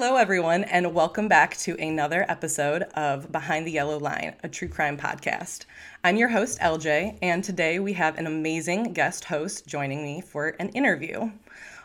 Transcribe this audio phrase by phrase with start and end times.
[0.00, 4.68] Hello, everyone, and welcome back to another episode of Behind the Yellow Line, a true
[4.68, 5.64] crime podcast.
[6.04, 10.54] I'm your host, LJ, and today we have an amazing guest host joining me for
[10.60, 11.32] an interview.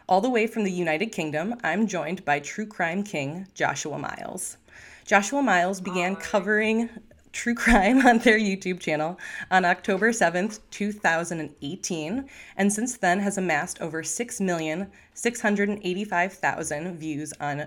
[0.07, 4.57] All the way from the United Kingdom, I'm joined by true crime king Joshua Miles.
[5.05, 6.91] Joshua Miles began covering
[7.31, 9.19] true crime on their YouTube channel
[9.49, 17.65] on October 7th, 2018, and since then has amassed over 6,685,000 views on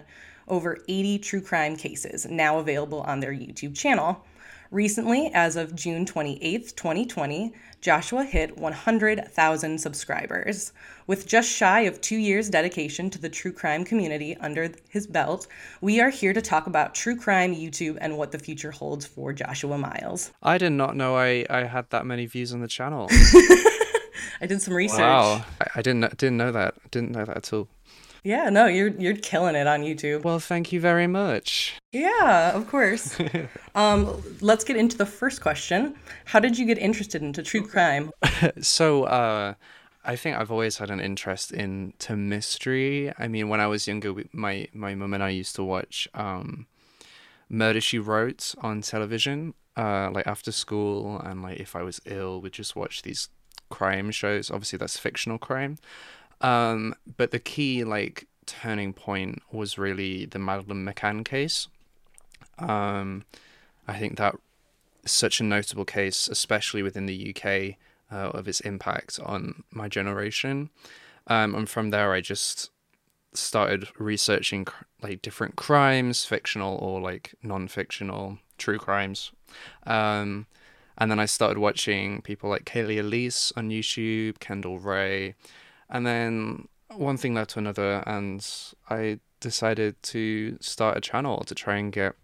[0.48, 4.24] over 80 true crime cases now available on their YouTube channel.
[4.70, 10.72] Recently, as of June 28th, 2020, Joshua hit 100,000 subscribers.
[11.06, 15.46] With just shy of two years' dedication to the true crime community under his belt,
[15.80, 19.32] we are here to talk about true crime, YouTube, and what the future holds for
[19.32, 20.32] Joshua Miles.
[20.42, 23.06] I did not know I, I had that many views on the channel.
[24.40, 24.98] I did some research.
[24.98, 26.74] Wow, I, I didn't didn't know that.
[26.90, 27.68] Didn't know that at all.
[28.26, 30.24] Yeah, no, you're you're killing it on YouTube.
[30.24, 31.78] Well, thank you very much.
[31.92, 33.16] Yeah, of course.
[33.76, 35.94] um, let's get into the first question.
[36.24, 38.10] How did you get interested into true crime?
[38.60, 39.54] so, uh,
[40.04, 43.12] I think I've always had an interest into mystery.
[43.16, 46.08] I mean, when I was younger, we, my my mum and I used to watch
[46.12, 46.66] um,
[47.48, 52.40] Murder She Wrote on television, uh, like after school, and like if I was ill,
[52.40, 53.28] we'd just watch these
[53.70, 54.50] crime shows.
[54.50, 55.78] Obviously, that's fictional crime.
[56.40, 61.68] Um, but the key like turning point was really the Madeleine McCann case.
[62.58, 63.24] Um,
[63.88, 64.36] I think that
[65.04, 67.76] such a notable case, especially within the UK,
[68.10, 70.70] uh, of its impact on my generation.
[71.26, 72.70] Um, and from there, I just
[73.34, 74.66] started researching
[75.02, 79.32] like different crimes, fictional or like non-fictional, true crimes.
[79.86, 80.46] Um,
[80.98, 85.34] and then I started watching people like Kaylee Elise on YouTube, Kendall Rae,
[85.90, 88.46] and then one thing led to another, and
[88.88, 92.14] I decided to start a channel to try and get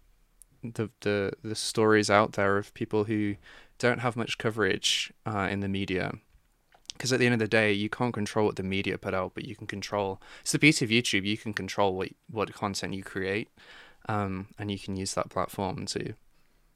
[0.63, 3.35] the the, the stories out there of people who
[3.77, 6.13] don't have much coverage uh, in the media.
[6.93, 9.31] Because at the end of the day, you can't control what the media put out,
[9.33, 10.21] but you can control.
[10.41, 11.25] It's the beauty of YouTube.
[11.25, 13.49] You can control what what content you create,
[14.07, 16.13] um, and you can use that platform to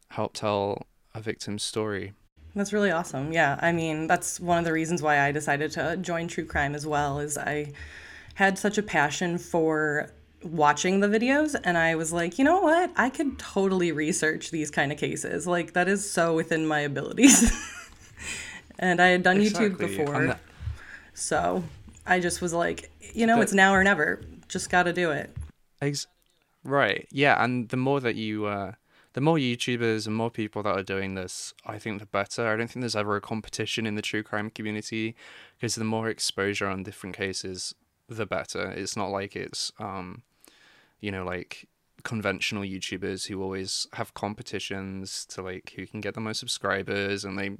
[0.10, 2.14] help tell a victim's story.
[2.56, 3.32] That's really awesome.
[3.32, 6.74] Yeah, I mean, that's one of the reasons why I decided to join true crime
[6.74, 7.74] as well is I
[8.36, 10.12] had such a passion for
[10.44, 12.92] watching the videos and I was like, you know what?
[12.96, 15.48] I could totally research these kind of cases.
[15.48, 17.52] Like that is so within my abilities.
[18.80, 19.70] and I had done exactly.
[19.70, 20.40] YouTube before.
[21.14, 21.64] So
[22.06, 24.22] I just was like, you know, but, it's now or never.
[24.48, 25.36] Just got to do it.
[25.82, 26.08] Ex-
[26.64, 27.08] right.
[27.12, 28.74] Yeah, and the more that you uh
[29.18, 32.48] the more YouTubers and more people that are doing this, I think the better.
[32.48, 35.16] I don't think there's ever a competition in the true crime community
[35.56, 37.74] because the more exposure on different cases,
[38.08, 38.70] the better.
[38.70, 40.22] It's not like it's, um,
[41.00, 41.68] you know, like
[42.04, 47.40] conventional YouTubers who always have competitions to like who can get the most subscribers and
[47.40, 47.58] they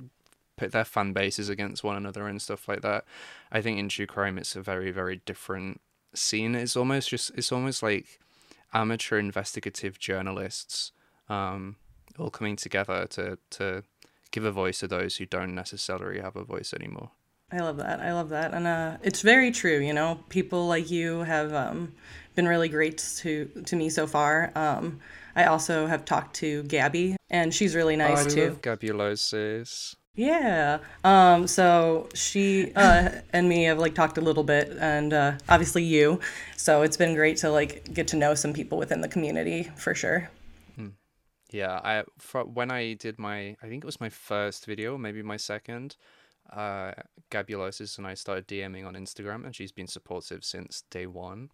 [0.58, 3.04] put their fan bases against one another and stuff like that.
[3.52, 5.82] I think in true crime, it's a very, very different
[6.14, 6.54] scene.
[6.54, 8.20] It's almost just, it's almost like
[8.76, 10.92] amateur investigative journalists
[11.30, 11.76] um,
[12.18, 13.84] all coming together to to
[14.32, 17.12] give a voice to those who don't necessarily have a voice anymore.
[17.52, 18.02] I love that.
[18.02, 19.80] I love that, and uh, it's very true.
[19.80, 21.94] You know, people like you have um,
[22.36, 24.52] been really great to to me so far.
[24.56, 25.00] Um,
[25.36, 28.50] I also have talked to Gabby, and she's really nice oh, I too.
[28.50, 29.96] Love Gabulosis.
[30.16, 30.80] Yeah.
[31.04, 35.84] Um, so she uh, and me have like talked a little bit, and uh, obviously
[35.84, 36.20] you.
[36.58, 39.96] So it's been great to like get to know some people within the community for
[39.96, 40.30] sure.
[41.52, 45.24] Yeah, I for, when I did my, I think it was my first video, maybe
[45.24, 45.96] my second.
[46.52, 46.94] Uh,
[47.30, 51.52] Gabulosis and I started DMing on Instagram, and she's been supportive since day one,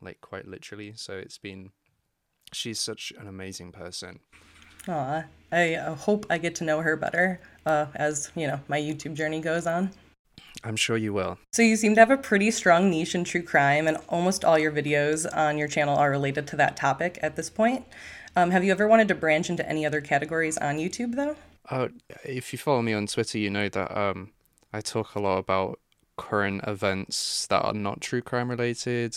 [0.00, 0.92] like quite literally.
[0.96, 1.70] So it's been,
[2.52, 4.20] she's such an amazing person.
[4.88, 9.14] Aw, I hope I get to know her better uh, as you know my YouTube
[9.14, 9.90] journey goes on.
[10.64, 11.38] I'm sure you will.
[11.52, 14.58] So you seem to have a pretty strong niche in true crime, and almost all
[14.58, 17.84] your videos on your channel are related to that topic at this point.
[18.36, 21.36] Um, have you ever wanted to branch into any other categories on YouTube though?
[21.70, 21.88] Uh,
[22.22, 24.30] if you follow me on Twitter, you know that um,
[24.74, 25.80] I talk a lot about
[26.16, 29.16] current events that are not true crime related.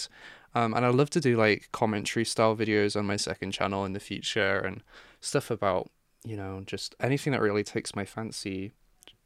[0.55, 3.91] Um, and I'd love to do like commentary style videos on my second channel in
[3.91, 4.81] the future and
[5.19, 5.91] stuff about,
[6.23, 8.71] you know, just anything that really takes my fancy.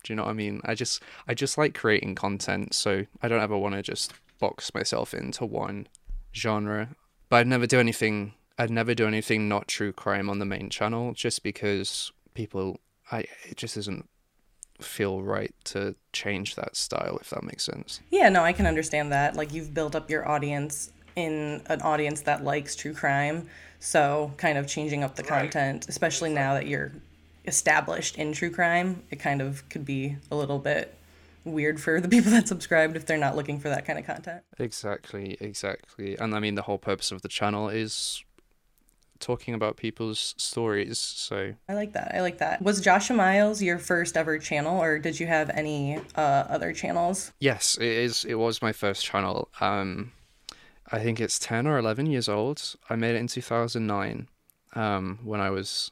[0.03, 0.59] Do you know what I mean?
[0.65, 4.73] I just I just like creating content, so I don't ever want to just box
[4.73, 5.87] myself into one
[6.35, 6.89] genre.
[7.29, 10.69] But I'd never do anything I'd never do anything not true crime on the main
[10.69, 12.79] channel just because people
[13.11, 14.09] I it just doesn't
[14.81, 18.01] feel right to change that style if that makes sense.
[18.09, 19.35] Yeah, no, I can understand that.
[19.35, 23.47] Like you've built up your audience in an audience that likes true crime.
[23.79, 25.51] So, kind of changing up the Right.
[25.51, 26.93] content, especially now that you're
[27.45, 30.95] established in true crime, it kind of could be a little bit
[31.43, 34.41] weird for the people that subscribed if they're not looking for that kind of content.
[34.57, 36.15] Exactly, exactly.
[36.17, 38.23] And I mean, the whole purpose of the channel is
[39.23, 40.99] talking about people's stories.
[40.99, 42.13] So, I like that.
[42.13, 42.61] I like that.
[42.61, 47.31] Was Joshua Miles your first ever channel, or did you have any uh, other channels?
[47.39, 48.25] yes, it is.
[48.25, 49.49] It was my first channel.
[49.59, 50.11] Um,
[50.91, 52.75] I think it's 10 or 11 years old.
[52.89, 54.27] I made it in 2009
[54.75, 55.91] um, when I was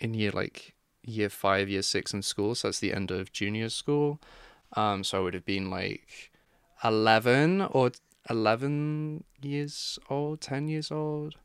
[0.00, 2.54] in year like year five, year six in school.
[2.54, 4.20] So that's the end of junior school.
[4.74, 6.30] Um, so I would have been like
[6.84, 7.92] 11 or
[8.28, 11.36] 11 years old, 10 years old.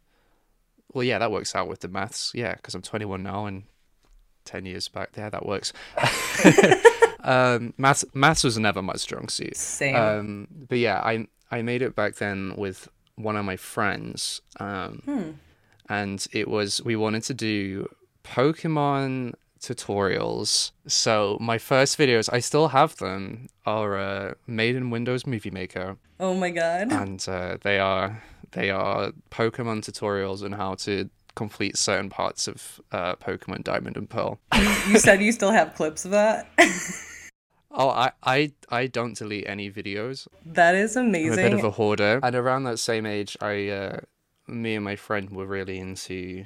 [0.93, 2.31] Well, yeah, that works out with the maths.
[2.35, 3.63] Yeah, because I'm 21 now and
[4.45, 5.73] 10 years back there, that works.
[7.23, 9.55] um, maths, maths was never my strong suit.
[9.55, 9.95] Same.
[9.95, 15.01] Um, but yeah, I I made it back then with one of my friends, um,
[15.05, 15.29] Hmm.
[15.89, 17.87] and it was we wanted to do
[18.23, 20.71] Pokemon tutorials.
[20.87, 25.97] So my first videos, I still have them, are uh, made in Windows Movie Maker,
[26.19, 26.91] oh my god.
[26.91, 28.21] and uh, they are
[28.53, 34.09] they are Pokemon tutorials on how to complete certain parts of uh, Pokemon Diamond and
[34.09, 34.39] Pearl.
[34.87, 36.47] you said you still have clips of that?
[37.75, 40.27] Oh, I, I, I don't delete any videos.
[40.45, 42.19] that is I'm a bit of a hoarder.
[42.21, 43.99] And around that same age, I, uh,
[44.47, 46.45] me and my friend were really into,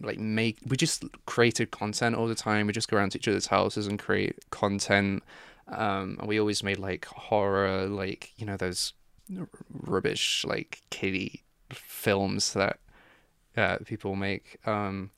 [0.00, 0.58] like, make.
[0.66, 2.66] We just created content all the time.
[2.66, 5.22] We just go around to each other's houses and create content.
[5.68, 8.92] Um, and we always made like horror, like you know those
[9.38, 12.78] r- rubbish like kiddie films that
[13.56, 14.58] uh, people make.
[14.66, 15.10] Um,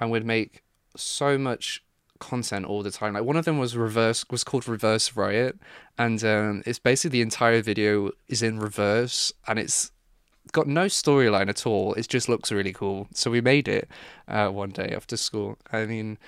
[0.00, 0.62] and we'd make
[0.96, 1.82] so much
[2.18, 3.14] content all the time.
[3.14, 5.58] Like one of them was reverse was called Reverse Riot,
[5.96, 9.92] and um, it's basically the entire video is in reverse, and it's
[10.52, 11.94] got no storyline at all.
[11.94, 13.08] It just looks really cool.
[13.14, 13.88] So we made it
[14.26, 15.58] uh, one day after school.
[15.72, 16.18] I mean,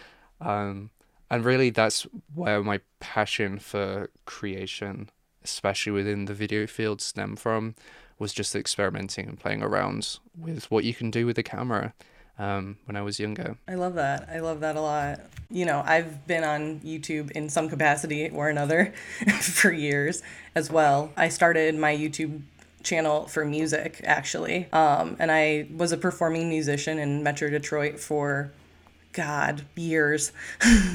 [0.40, 0.90] um,
[1.30, 5.10] and really that's where my passion for creation,
[5.44, 7.74] especially within the video field, stem from.
[8.18, 11.94] Was just experimenting and playing around with what you can do with a camera.
[12.38, 13.58] Um, when I was younger.
[13.68, 14.26] I love that.
[14.32, 15.20] I love that a lot.
[15.50, 18.94] You know, I've been on YouTube in some capacity or another
[19.40, 20.22] for years
[20.54, 21.12] as well.
[21.18, 22.40] I started my YouTube
[22.82, 24.68] channel for music actually.
[24.72, 28.52] Um, and I was a performing musician in Metro Detroit for
[29.12, 30.32] God, years.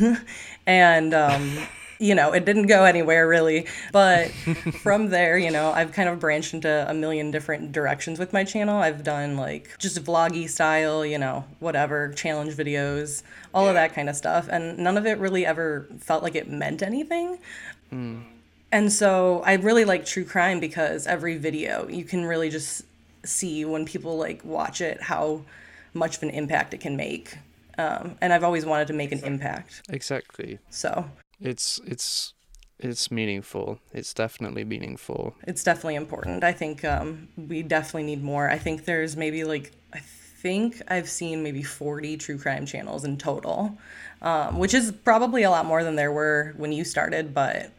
[0.66, 1.68] and um
[2.00, 3.68] you know, it didn't go anywhere really.
[3.92, 4.30] But
[4.82, 8.44] from there, you know, I've kind of branched into a million different directions with my
[8.44, 8.78] channel.
[8.78, 14.10] I've done like just vloggy style, you know, whatever, challenge videos, all of that kind
[14.10, 14.48] of stuff.
[14.50, 17.40] And none of it really ever felt like it meant anything.
[18.72, 22.84] And so I really like true crime because every video you can really just
[23.24, 25.42] see when people like watch it how
[25.94, 27.38] much of an impact it can make.
[27.78, 29.82] Um, and I've always wanted to make an impact.
[29.90, 30.60] Exactly.
[30.70, 31.10] So
[31.40, 32.34] It's it's
[32.80, 33.80] it's meaningful.
[33.94, 35.36] It's definitely meaningful.
[35.48, 36.44] it's definitely important.
[36.44, 38.50] I think um, we definitely need more.
[38.50, 43.18] I think there's maybe like I think I've seen maybe 40 true crime channels in
[43.18, 43.78] total,
[44.22, 47.34] um, which is probably a lot more than there were when you started.
[47.34, 47.72] But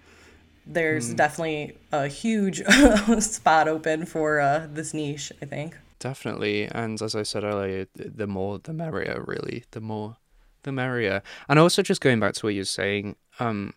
[0.66, 2.64] there's definitely a huge
[3.20, 5.30] spot open for uh, this niche.
[5.42, 5.76] I think.
[5.98, 6.64] Definitely.
[6.66, 9.64] And as I said earlier, the more the merrier, really.
[9.70, 10.16] The more
[10.66, 11.22] the merrier.
[11.48, 13.72] And also just going back to what you're saying, um,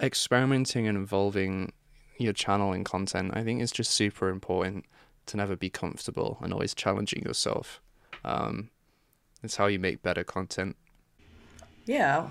[0.00, 1.72] experimenting and evolving
[2.18, 4.84] your channel and content, I think is just super important
[5.26, 7.80] to never be comfortable and always challenging yourself.
[8.24, 8.70] Um,
[9.42, 10.76] it's how you make better content.
[11.84, 12.28] Yeah.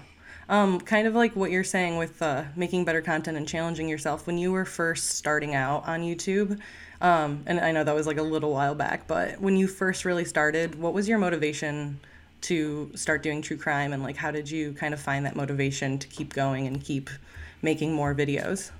[0.47, 4.27] Um, kind of like what you're saying with uh, making better content and challenging yourself.
[4.27, 6.59] When you were first starting out on YouTube,
[6.99, 10.05] um, and I know that was like a little while back, but when you first
[10.05, 11.99] really started, what was your motivation
[12.41, 13.93] to start doing true crime?
[13.93, 17.09] And like, how did you kind of find that motivation to keep going and keep
[17.61, 18.71] making more videos?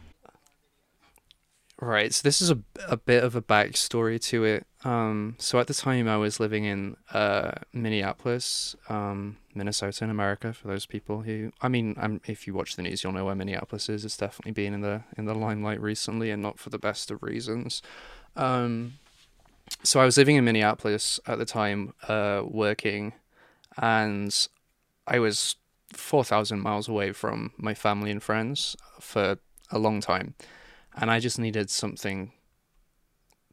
[1.84, 4.68] Right, so this is a, a bit of a backstory to it.
[4.84, 10.54] Um, so at the time, I was living in uh, Minneapolis, um, Minnesota, in America.
[10.54, 13.34] For those people who, I mean, um, if you watch the news, you'll know where
[13.34, 14.06] Minneapolis is.
[14.06, 17.24] It's definitely been in the in the limelight recently, and not for the best of
[17.24, 17.82] reasons.
[18.36, 19.00] Um,
[19.82, 23.14] so I was living in Minneapolis at the time, uh, working,
[23.82, 24.48] and
[25.08, 25.56] I was
[25.92, 29.40] four thousand miles away from my family and friends for
[29.72, 30.36] a long time.
[30.96, 32.32] And I just needed something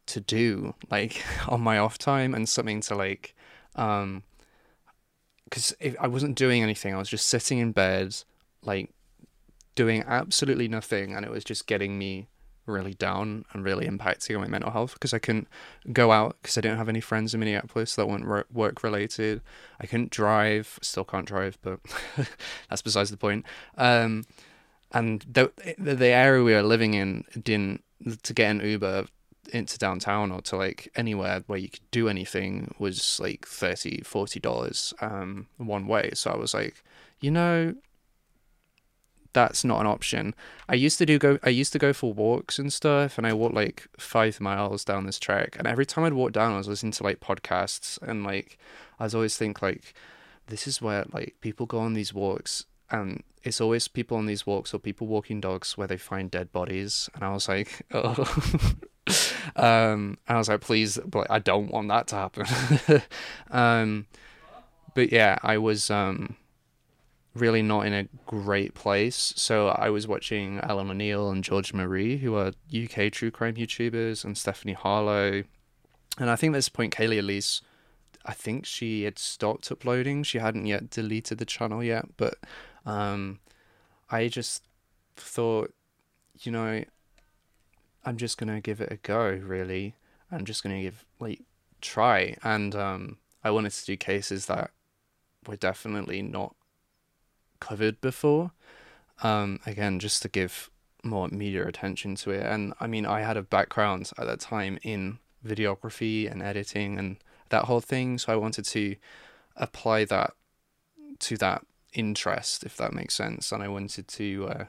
[0.07, 3.35] to do like on my off time and something to like
[3.77, 4.23] um
[5.45, 6.95] because I wasn't doing anything.
[6.95, 8.15] I was just sitting in bed
[8.63, 8.91] like
[9.75, 11.15] doing absolutely nothing.
[11.15, 12.29] And it was just getting me
[12.69, 15.49] really down and really impacting on my mental health because I couldn't
[15.93, 19.41] go out because I didn't have any friends in Minneapolis that weren't work related.
[19.81, 21.81] I couldn't drive, still can't drive, but
[22.69, 23.45] that's besides the point.
[23.77, 24.25] Um,
[24.93, 27.83] and the, the area we were living in didn't
[28.23, 29.07] to get an Uber
[29.53, 34.41] into downtown or to like anywhere where you could do anything was like 30 40
[34.41, 36.83] dollars um one way so i was like
[37.21, 37.75] you know
[39.33, 40.35] that's not an option
[40.69, 43.33] i used to do go i used to go for walks and stuff and i
[43.33, 46.69] walked like five miles down this track and every time i'd walk down i was
[46.69, 48.59] listening to like podcasts and like
[48.99, 49.95] i was always think like
[50.47, 54.47] this is where like people go on these walks and it's always people on these
[54.47, 58.75] walks or people walking dogs where they find dead bodies and i was like oh
[59.57, 63.03] um, I was like, please, but I don't want that to happen.
[63.51, 64.07] um,
[64.95, 66.37] but yeah, I was um,
[67.35, 69.33] really not in a great place.
[69.37, 74.25] So I was watching Alan O'Neill and George Marie, who are UK true crime YouTubers,
[74.25, 75.45] and Stephanie Harlowe.
[76.19, 77.63] And I think at this point, Kaylee Elise,
[78.25, 80.23] I think she had stopped uploading.
[80.23, 82.39] She hadn't yet deleted the channel yet, but
[82.85, 83.39] um,
[84.11, 84.65] I just
[85.17, 85.73] thought,
[86.41, 86.85] you know,
[88.05, 89.31] I'm just gonna give it a go.
[89.31, 89.95] Really,
[90.31, 91.43] I'm just gonna give like
[91.81, 94.71] try, and um, I wanted to do cases that
[95.47, 96.55] were definitely not
[97.61, 98.53] covered before.
[99.23, 100.71] Um, again, just to give
[101.03, 104.79] more media attention to it, and I mean, I had a background at that time
[104.83, 107.17] in videography and editing and
[107.51, 108.97] that whole thing, so I wanted to
[109.57, 110.35] apply that
[111.21, 114.65] to that interest, if that makes sense, and I wanted to uh,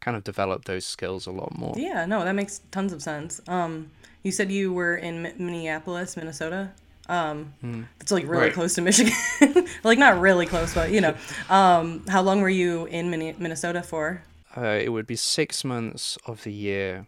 [0.00, 1.74] kind of develop those skills a lot more.
[1.76, 3.40] Yeah, no, that makes tons of sense.
[3.46, 3.90] Um,
[4.22, 6.72] you said you were in Minneapolis, Minnesota.
[7.12, 7.86] Um, mm.
[8.00, 8.54] It's like really right.
[8.54, 9.12] close to Michigan.
[9.84, 11.14] like not really close, but you know.
[11.50, 14.22] Um, how long were you in Minnesota for?
[14.56, 17.06] Uh, it would be six months of the year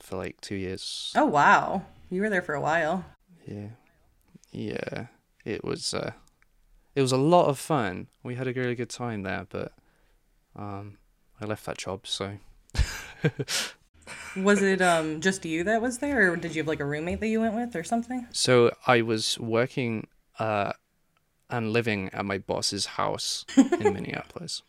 [0.00, 1.12] for like two years.
[1.16, 3.04] Oh wow, you were there for a while.
[3.46, 3.70] Yeah,
[4.52, 5.06] yeah.
[5.44, 5.92] It was.
[5.92, 6.12] Uh,
[6.94, 8.06] it was a lot of fun.
[8.22, 9.72] We had a really good time there, but
[10.54, 10.98] um,
[11.40, 12.38] I left that job, so.
[14.36, 17.20] was it um just you that was there, or did you have like a roommate
[17.20, 18.26] that you went with, or something?
[18.32, 20.06] So I was working
[20.38, 20.72] uh,
[21.50, 24.62] and living at my boss's house in Minneapolis.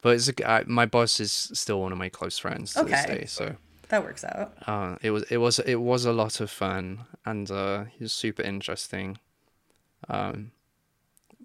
[0.00, 2.90] But it's a, uh, my boss is still one of my close friends to okay.
[2.90, 3.56] this day, so
[3.88, 4.54] that works out.
[4.66, 8.12] Uh, it was it was it was a lot of fun, and uh, he was
[8.12, 9.18] super interesting.
[10.08, 10.52] Um,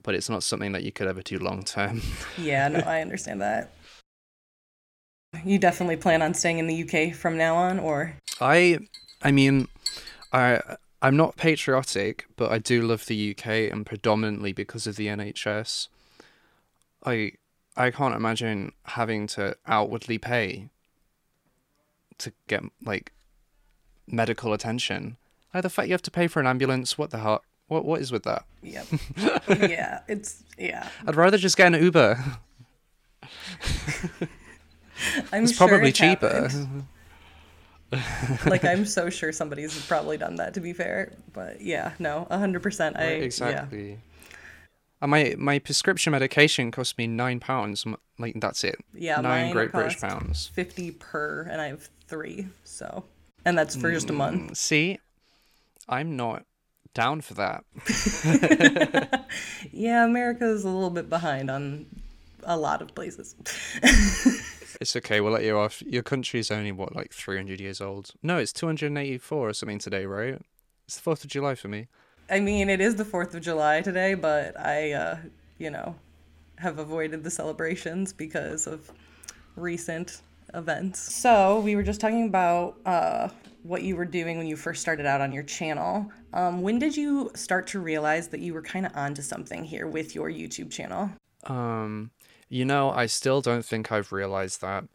[0.04, 2.02] but it's not something that you could ever do long term.
[2.38, 3.72] yeah, no, I understand that.
[5.44, 8.16] You definitely plan on staying in the UK from now on, or?
[8.40, 8.80] I,
[9.22, 9.68] I mean,
[10.32, 10.62] I
[11.02, 15.88] I'm not patriotic, but I do love the UK, and predominantly because of the NHS.
[17.06, 17.34] I
[17.76, 20.70] I can't imagine having to outwardly pay
[22.18, 23.12] to get like
[24.08, 25.18] medical attention.
[25.54, 27.44] Like the fact you have to pay for an ambulance, what the hell?
[27.68, 28.46] What what is with that?
[28.64, 28.88] Yep.
[29.70, 30.90] yeah, it's yeah.
[31.06, 32.24] I'd rather just get an Uber.
[35.32, 36.50] I'm it's sure probably cheaper.
[38.46, 40.54] like I'm so sure somebody's probably done that.
[40.56, 42.98] To be fair, but yeah, no, hundred percent.
[42.98, 43.90] I exactly.
[43.92, 43.96] Yeah.
[45.02, 47.86] And my my prescription medication cost me nine pounds.
[48.18, 48.76] Like that's it.
[48.94, 50.48] Yeah, nine Great British pounds.
[50.48, 52.48] Fifty per, and I have three.
[52.64, 53.06] So,
[53.46, 54.52] and that's for just a month.
[54.52, 55.00] Mm, see,
[55.88, 56.46] I'm not
[56.94, 57.64] down for that.
[59.72, 61.86] yeah, America is a little bit behind on
[62.44, 63.36] a lot of places.
[64.80, 65.22] It's okay.
[65.22, 65.82] We'll let you off.
[65.82, 68.12] Your country is only what, like three hundred years old?
[68.22, 70.40] No, it's two hundred and eighty-four or something today, right?
[70.86, 71.88] It's the Fourth of July for me.
[72.30, 75.18] I mean, it is the Fourth of July today, but I, uh,
[75.58, 75.96] you know,
[76.58, 78.92] have avoided the celebrations because of
[79.56, 80.22] recent
[80.54, 81.00] events.
[81.14, 83.30] So we were just talking about uh,
[83.64, 86.12] what you were doing when you first started out on your channel.
[86.34, 89.88] Um, when did you start to realize that you were kind of onto something here
[89.88, 91.10] with your YouTube channel?
[91.46, 92.12] Um,
[92.50, 94.86] you know, I still don't think I've realized that.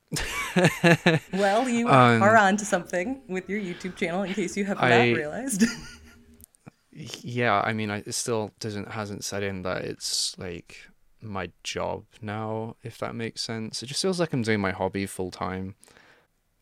[1.33, 4.81] well, you um, are on to something with your YouTube channel in case you have
[4.81, 5.65] not realized.
[6.93, 10.79] yeah, I mean, I, it still doesn't hasn't set in that it's like
[11.21, 13.83] my job now, if that makes sense.
[13.83, 15.75] It just feels like I'm doing my hobby full time.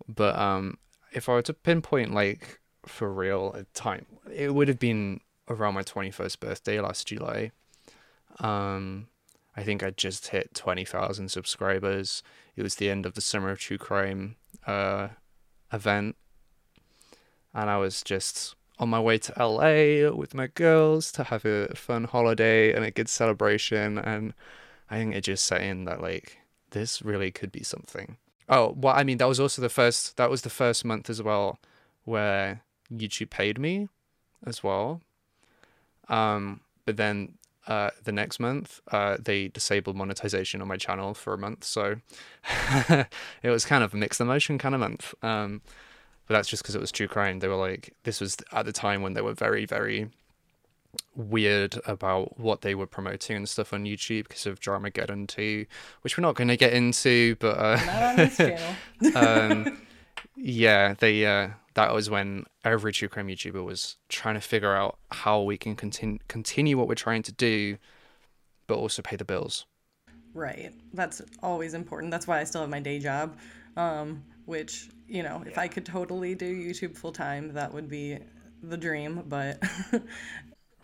[0.08, 0.78] But um,
[1.12, 5.74] if I were to pinpoint like for real a time, it would have been around
[5.74, 7.52] my 21st birthday last July.
[8.38, 9.08] Um,
[9.56, 12.22] I think I just hit 20,000 subscribers.
[12.56, 15.08] It was the end of the Summer of True Crime uh,
[15.72, 16.16] event.
[17.52, 21.74] And I was just on my way to LA with my girls to have a
[21.74, 23.98] fun holiday and a good celebration.
[23.98, 24.34] And
[24.88, 26.38] I think it just set in that, like,
[26.70, 28.16] this really could be something.
[28.48, 30.16] Oh, well, I mean, that was also the first.
[30.16, 31.60] That was the first month as well,
[32.04, 33.88] where YouTube paid me,
[34.44, 35.02] as well.
[36.08, 37.34] Um, but then
[37.66, 41.96] uh, the next month, uh, they disabled monetization on my channel for a month, so
[43.42, 45.14] it was kind of a mixed emotion kind of month.
[45.22, 45.62] Um,
[46.26, 47.40] but that's just because it was true crime.
[47.40, 50.10] They were like, this was at the time when they were very, very
[51.14, 55.66] weird about what they were promoting and stuff on YouTube because of Dramageddon 2,
[56.02, 58.76] which we're not going to get into, but uh, Not on this channel.
[59.16, 59.78] um,
[60.36, 64.98] yeah, they uh, that was when every true crime YouTuber was trying to figure out
[65.10, 67.76] how we can continue continue what we're trying to do,
[68.66, 69.66] but also pay the bills.
[70.34, 70.72] Right.
[70.94, 72.10] That's always important.
[72.10, 73.36] That's why I still have my day job,
[73.76, 78.18] um, which, you know, if I could totally do YouTube full time, that would be
[78.62, 79.62] the dream, but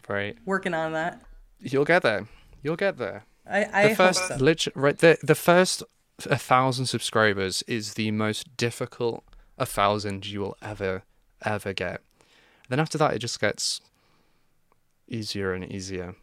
[0.08, 1.20] Right, working on that.
[1.60, 2.26] you'll get there.
[2.62, 3.24] You'll get there.
[3.48, 4.36] I, I The hope first, so.
[4.36, 5.82] lit- right, the the first
[6.30, 9.24] a thousand subscribers is the most difficult
[9.58, 11.02] a thousand you will ever
[11.44, 12.00] ever get.
[12.68, 13.80] Then after that, it just gets
[15.08, 16.16] easier and easier.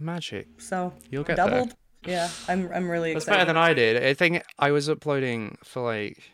[0.03, 0.47] Magic.
[0.59, 1.49] So You'll get there.
[1.49, 1.75] doubled.
[2.05, 3.39] Yeah, I'm, I'm really That's excited.
[3.39, 4.03] better than I did.
[4.03, 6.31] I think I was uploading for like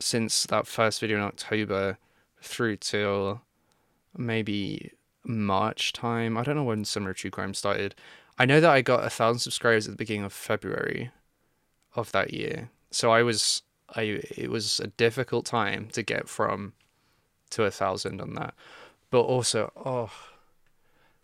[0.00, 1.98] since that first video in October
[2.42, 3.42] through till
[4.16, 4.92] maybe
[5.24, 6.36] March time.
[6.38, 7.94] I don't know when Summer True Crime started.
[8.38, 11.10] I know that I got a thousand subscribers at the beginning of February
[11.94, 12.70] of that year.
[12.90, 13.62] So I was
[13.94, 16.72] I it was a difficult time to get from
[17.50, 18.54] to a thousand on that.
[19.10, 20.10] But also, oh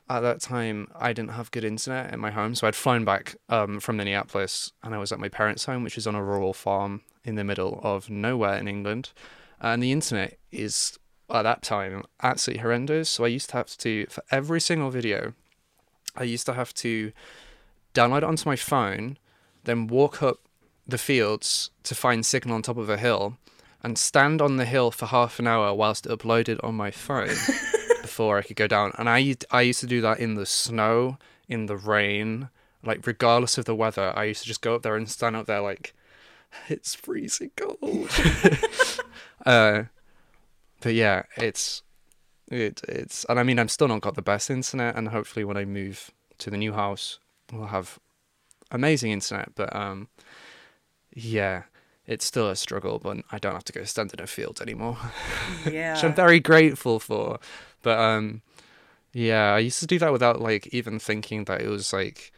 [0.09, 3.37] at that time I didn't have good internet in my home, so I'd flown back
[3.49, 6.53] um, from Minneapolis and I was at my parents' home, which is on a rural
[6.53, 9.11] farm in the middle of nowhere in England.
[9.61, 10.99] And the internet is
[11.31, 13.09] at that time absolutely horrendous.
[13.09, 15.33] So I used to have to for every single video,
[16.17, 17.13] I used to have to
[17.95, 19.19] download it onto my phone,
[19.65, 20.41] then walk up
[20.87, 23.39] the fields to find signal on top of a hill,
[23.83, 27.29] and stand on the hill for half an hour whilst it uploaded on my phone
[28.15, 28.93] before I could go down.
[28.97, 32.49] And I used- I used to do that in the snow, in the rain,
[32.85, 34.13] like regardless of the weather.
[34.17, 35.95] I used to just go up there and stand up there like
[36.69, 38.09] it's freezing cold.
[39.47, 39.85] uh,
[40.81, 41.83] but yeah, it's
[42.47, 45.57] it it's and I mean I'm still not got the best internet, and hopefully when
[45.57, 47.19] I move to the new house,
[47.53, 47.99] we'll have
[48.71, 49.57] amazing internet.
[49.57, 50.07] But um,
[51.13, 51.65] yeah.
[52.07, 54.99] It's still a struggle, but I don't have to go stand in a field anymore
[55.65, 55.95] yeah.
[55.95, 57.39] which I'm very grateful for.
[57.85, 58.43] But um,
[59.13, 62.33] yeah, I used to do that without like even thinking that it was like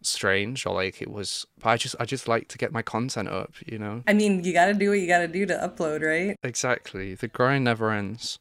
[0.00, 1.44] strange or like it was.
[1.60, 4.02] But I just I just like to get my content up, you know.
[4.06, 6.38] I mean, you got to do what you got to do to upload, right?
[6.42, 8.38] Exactly, the grind never ends.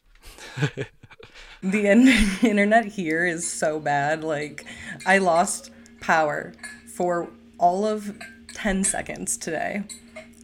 [1.66, 2.08] The in-
[2.48, 4.24] internet here is so bad.
[4.24, 4.66] Like,
[5.06, 6.54] I lost power
[6.96, 8.16] for all of
[8.54, 9.84] 10 seconds today.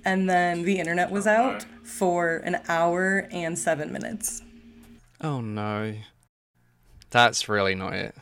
[0.03, 4.41] And then the internet was out for an hour and seven minutes.
[5.23, 5.93] Oh no,
[7.11, 8.15] that's really not it.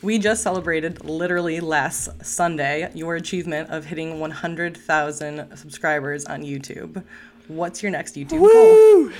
[0.00, 7.04] We just celebrated literally last Sunday your achievement of hitting 100,000 subscribers on YouTube.
[7.46, 9.12] What's your next YouTube goal?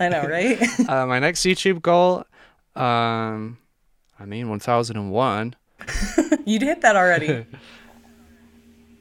[0.00, 0.60] I know, right?
[0.88, 2.24] uh, my next YouTube goal,
[2.74, 3.58] um,
[4.18, 5.54] I mean, one thousand and one.
[6.44, 7.46] You'd hit that already.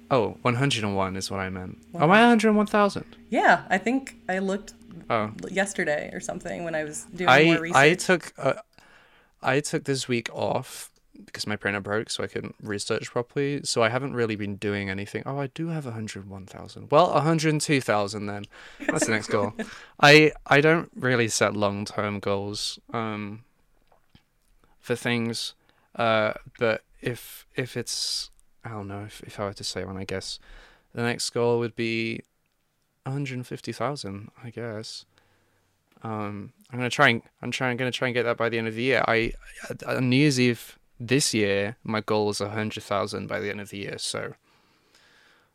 [0.09, 1.77] Oh, 101 is what I meant.
[1.93, 3.03] Oh, am I 101,000?
[3.29, 4.73] Yeah, I think I looked
[5.09, 5.31] Oh.
[5.49, 7.77] yesterday or something when I was doing I more research.
[7.77, 8.53] I took uh,
[9.41, 10.91] I took this week off
[11.25, 13.61] because my printer broke, so I couldn't research properly.
[13.63, 15.23] So I haven't really been doing anything.
[15.25, 16.91] Oh, I do have hundred one thousand.
[16.91, 18.45] Well, hundred and two thousand then.
[18.87, 19.53] That's the next goal.
[19.99, 23.43] I I don't really set long term goals um
[24.79, 25.53] for things,
[25.95, 28.29] uh, but if if it's
[28.63, 30.39] I don't know if if I were to say one, I guess
[30.93, 32.21] the next goal would be.
[33.07, 35.05] 150,000, I guess.
[36.03, 38.67] Um, I'm gonna try and I'm trying gonna try and get that by the end
[38.67, 39.03] of the year.
[39.07, 39.33] I
[39.87, 43.61] on New Year's Eve this year, my goal was a hundred thousand by the end
[43.61, 43.97] of the year.
[43.97, 44.35] So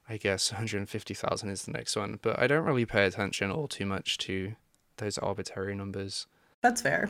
[0.09, 2.19] I guess 150,000 is the next one.
[2.21, 4.55] But I don't really pay attention all too much to
[4.97, 6.27] those arbitrary numbers.
[6.61, 7.09] That's fair.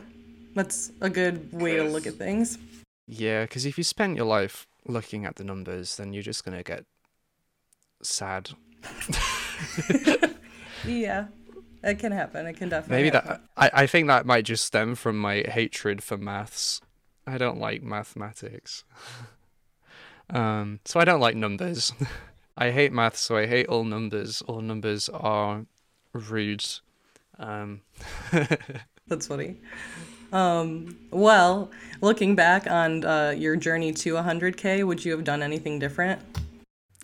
[0.53, 2.57] That's a good way to look at things.
[3.07, 6.63] Yeah, because if you spend your life looking at the numbers, then you're just gonna
[6.63, 6.85] get
[8.01, 8.51] sad.
[10.85, 11.27] Yeah,
[11.81, 12.45] it can happen.
[12.45, 13.41] It can definitely Maybe happen.
[13.55, 16.81] that I, I think that might just stem from my hatred for maths
[17.25, 18.83] I don't like mathematics.
[20.29, 21.93] um, so I don't like numbers.
[22.57, 24.41] I hate math, so I hate all numbers.
[24.43, 25.65] All numbers are
[26.13, 26.65] rude.
[27.39, 27.81] Um.
[29.07, 29.57] That's funny.
[30.31, 35.79] Um, well, looking back on uh, your journey to 100K, would you have done anything
[35.79, 36.21] different?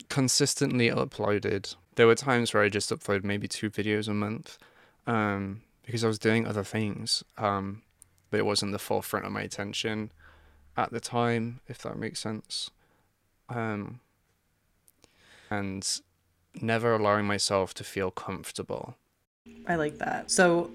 [0.10, 1.76] Consistently uploaded.
[1.96, 4.58] There were times where I just uploaded maybe two videos a month
[5.08, 7.24] um, because I was doing other things.
[7.38, 7.84] Um,
[8.30, 10.12] but it wasn't the forefront of my attention
[10.78, 12.70] at the time, if that makes sense.
[13.50, 14.00] Um,
[15.50, 16.00] and
[16.62, 18.96] never allowing myself to feel comfortable.
[19.68, 20.30] I like that.
[20.30, 20.72] So,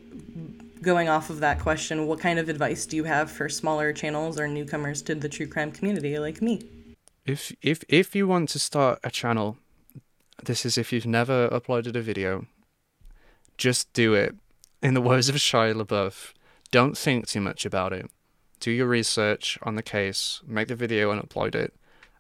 [0.82, 4.38] going off of that question, what kind of advice do you have for smaller channels
[4.38, 6.62] or newcomers to the true crime community like me?
[7.26, 9.56] If if if you want to start a channel,
[10.42, 12.46] this is if you've never uploaded a video,
[13.56, 14.34] just do it.
[14.82, 16.34] In the words of Shia LaBeouf,
[16.70, 18.10] don't think too much about it.
[18.60, 21.72] Do your research on the case, make the video and upload it,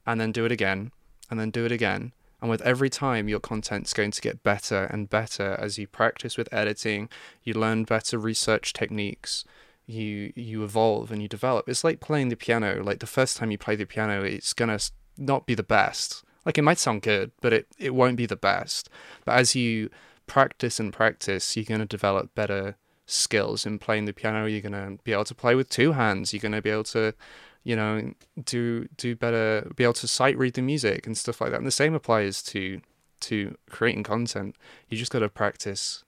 [0.06, 0.90] and then do it again,
[1.30, 2.12] and then do it again.
[2.40, 6.38] And with every time, your content's going to get better and better as you practice
[6.38, 7.10] with editing,
[7.42, 9.44] you learn better research techniques,
[9.86, 11.68] you you evolve and you develop.
[11.68, 12.82] It's like playing the piano.
[12.82, 14.78] Like the first time you play the piano, it's gonna
[15.16, 16.24] not be the best.
[16.44, 18.88] Like it might sound good, but it, it won't be the best.
[19.24, 19.90] But as you
[20.26, 24.46] practice and practice, you're gonna develop better skills in playing the piano.
[24.46, 26.32] You're gonna be able to play with two hands.
[26.32, 27.14] You're gonna be able to,
[27.62, 28.12] you know,
[28.44, 31.58] do do better, be able to sight read the music and stuff like that.
[31.58, 32.80] And the same applies to
[33.20, 34.56] to creating content.
[34.88, 36.04] You just gotta practice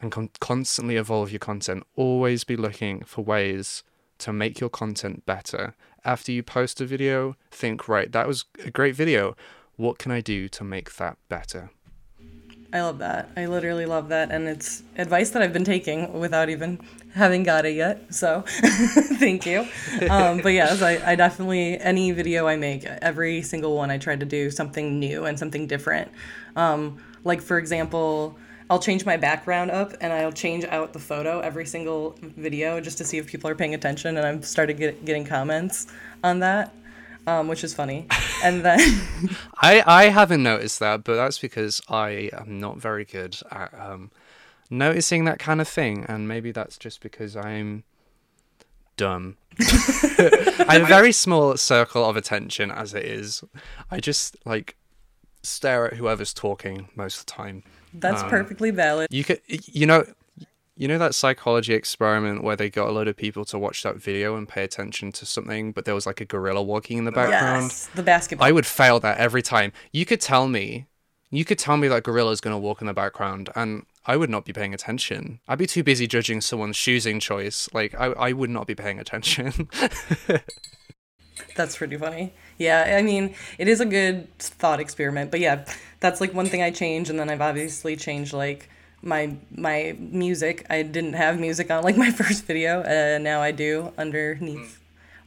[0.00, 1.84] and con- constantly evolve your content.
[1.96, 3.82] Always be looking for ways
[4.18, 5.74] to make your content better.
[6.04, 9.36] After you post a video, think, right, that was a great video.
[9.76, 11.70] What can I do to make that better?
[12.70, 13.30] I love that.
[13.34, 14.30] I literally love that.
[14.30, 16.78] And it's advice that I've been taking without even
[17.14, 18.14] having got it yet.
[18.14, 19.66] So thank you.
[20.10, 24.16] Um, but yes, I, I definitely, any video I make, every single one, I try
[24.16, 26.10] to do something new and something different.
[26.56, 28.36] Um, like, for example,
[28.70, 32.98] I'll change my background up and I'll change out the photo every single video just
[32.98, 34.16] to see if people are paying attention.
[34.16, 35.86] And I've started get, getting comments
[36.22, 36.74] on that
[37.28, 38.06] um, which is funny.
[38.44, 38.78] And then
[39.62, 44.12] I I haven't noticed that, but that's because I am not very good at um,
[44.70, 47.82] noticing that kind of thing, and maybe that's just because I'm
[48.96, 49.38] dumb.
[49.58, 53.42] I have a very small circle of attention as it is.
[53.90, 54.76] I just like
[55.42, 57.64] stare at whoever's talking most of the time.
[57.92, 59.08] That's um, perfectly valid.
[59.10, 60.04] You could, you know,
[60.78, 63.96] you know that psychology experiment where they got a lot of people to watch that
[63.96, 67.12] video and pay attention to something, but there was like a gorilla walking in the
[67.12, 67.64] background?
[67.64, 68.46] Yes, the basketball.
[68.46, 69.72] I would fail that every time.
[69.92, 70.86] You could tell me,
[71.30, 74.16] you could tell me that gorilla is going to walk in the background, and I
[74.16, 75.40] would not be paying attention.
[75.48, 77.68] I'd be too busy judging someone's choosing choice.
[77.74, 79.68] Like, I, I would not be paying attention.
[81.54, 82.32] that's pretty funny.
[82.58, 85.64] Yeah, I mean, it is a good thought experiment, but yeah,
[86.00, 88.68] that's like one thing I changed, and then I've obviously changed like
[89.02, 90.66] my my music.
[90.70, 94.80] I didn't have music on like my first video, and now I do underneath.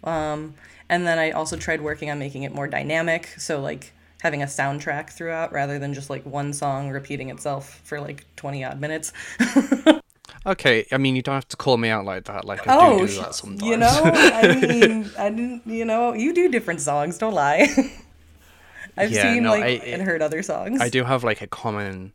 [0.03, 0.55] Um,
[0.89, 4.45] and then I also tried working on making it more dynamic, so like having a
[4.45, 9.13] soundtrack throughout rather than just like one song repeating itself for like 20 odd minutes.
[10.45, 12.45] okay, I mean you don't have to call me out like that.
[12.45, 13.69] Like I oh, do do that sometimes.
[13.69, 15.65] You know, I mean, I didn't.
[15.65, 17.17] You know, you do different songs.
[17.17, 17.67] Don't lie.
[18.97, 20.81] I've yeah, seen no, like I, and heard other songs.
[20.81, 22.13] I do have like a common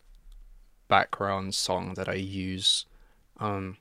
[0.89, 2.87] background song that I use.
[3.39, 3.79] Um,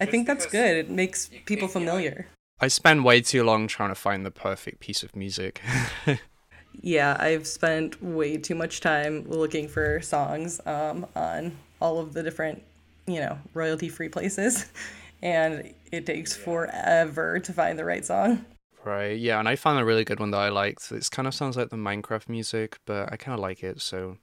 [0.00, 0.76] I think that's good.
[0.76, 2.26] It makes people familiar.
[2.60, 5.60] I spend way too long trying to find the perfect piece of music.
[6.80, 12.22] yeah, I've spent way too much time looking for songs um, on all of the
[12.22, 12.62] different,
[13.06, 14.66] you know, royalty free places.
[15.24, 18.44] And it takes forever to find the right song.
[18.84, 20.90] Right, yeah, and I found a really good one that I liked.
[20.90, 24.16] It kind of sounds like the Minecraft music, but I kind of like it, so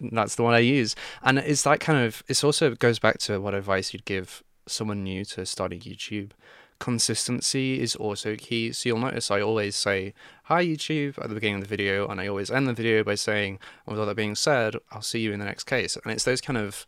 [0.00, 0.94] that's the one I use.
[1.22, 5.02] And it's that kind of, it's also goes back to what advice you'd give someone
[5.02, 6.30] new to starting YouTube.
[6.78, 8.72] Consistency is also key.
[8.72, 12.20] So you'll notice I always say, Hi YouTube at the beginning of the video, and
[12.20, 15.32] I always end the video by saying, with all that being said, I'll see you
[15.32, 15.96] in the next case.
[16.02, 16.86] And it's those kind of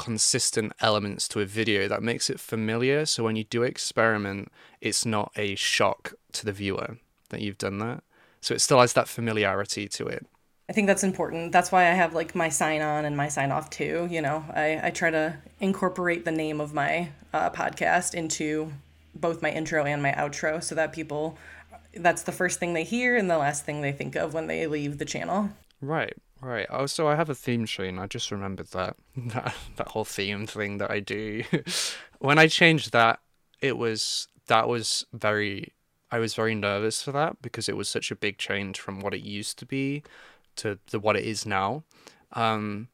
[0.00, 3.04] consistent elements to a video that makes it familiar.
[3.04, 6.96] So when you do experiment, it's not a shock to the viewer
[7.28, 8.02] that you've done that.
[8.40, 10.26] So it still has that familiarity to it.
[10.70, 11.52] I think that's important.
[11.52, 14.08] That's why I have like my sign on and my sign off too.
[14.10, 18.72] You know, I, I try to incorporate the name of my uh, podcast into
[19.14, 21.36] both my intro and my outro so that people,
[21.94, 24.66] that's the first thing they hear and the last thing they think of when they
[24.66, 25.50] leave the channel.
[25.82, 26.16] Right,
[26.48, 26.66] right.
[26.70, 27.98] Oh, so I have a theme tune.
[27.98, 31.42] I just remembered that that, that whole theme thing that I do.
[32.18, 33.20] when I changed that,
[33.60, 35.72] it was that was very
[36.10, 39.14] I was very nervous for that because it was such a big change from what
[39.14, 40.02] it used to be
[40.56, 41.84] to the what it is now.
[42.32, 42.88] Um,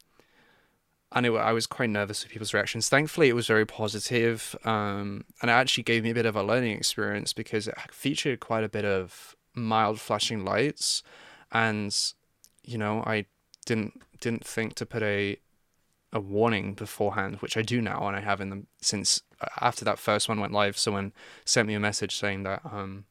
[1.12, 2.88] and it, I was quite nervous with people's reactions.
[2.88, 6.42] Thankfully, it was very positive, um, and it actually gave me a bit of a
[6.42, 11.02] learning experience because it featured quite a bit of mild flashing lights,
[11.52, 11.96] and
[12.64, 13.26] you know, I
[13.66, 15.38] didn't didn't think to put a
[16.12, 19.84] a warning beforehand, which I do now, and I have in them since uh, after
[19.84, 20.78] that first one went live.
[20.78, 21.12] Someone
[21.44, 23.04] sent me a message saying that um,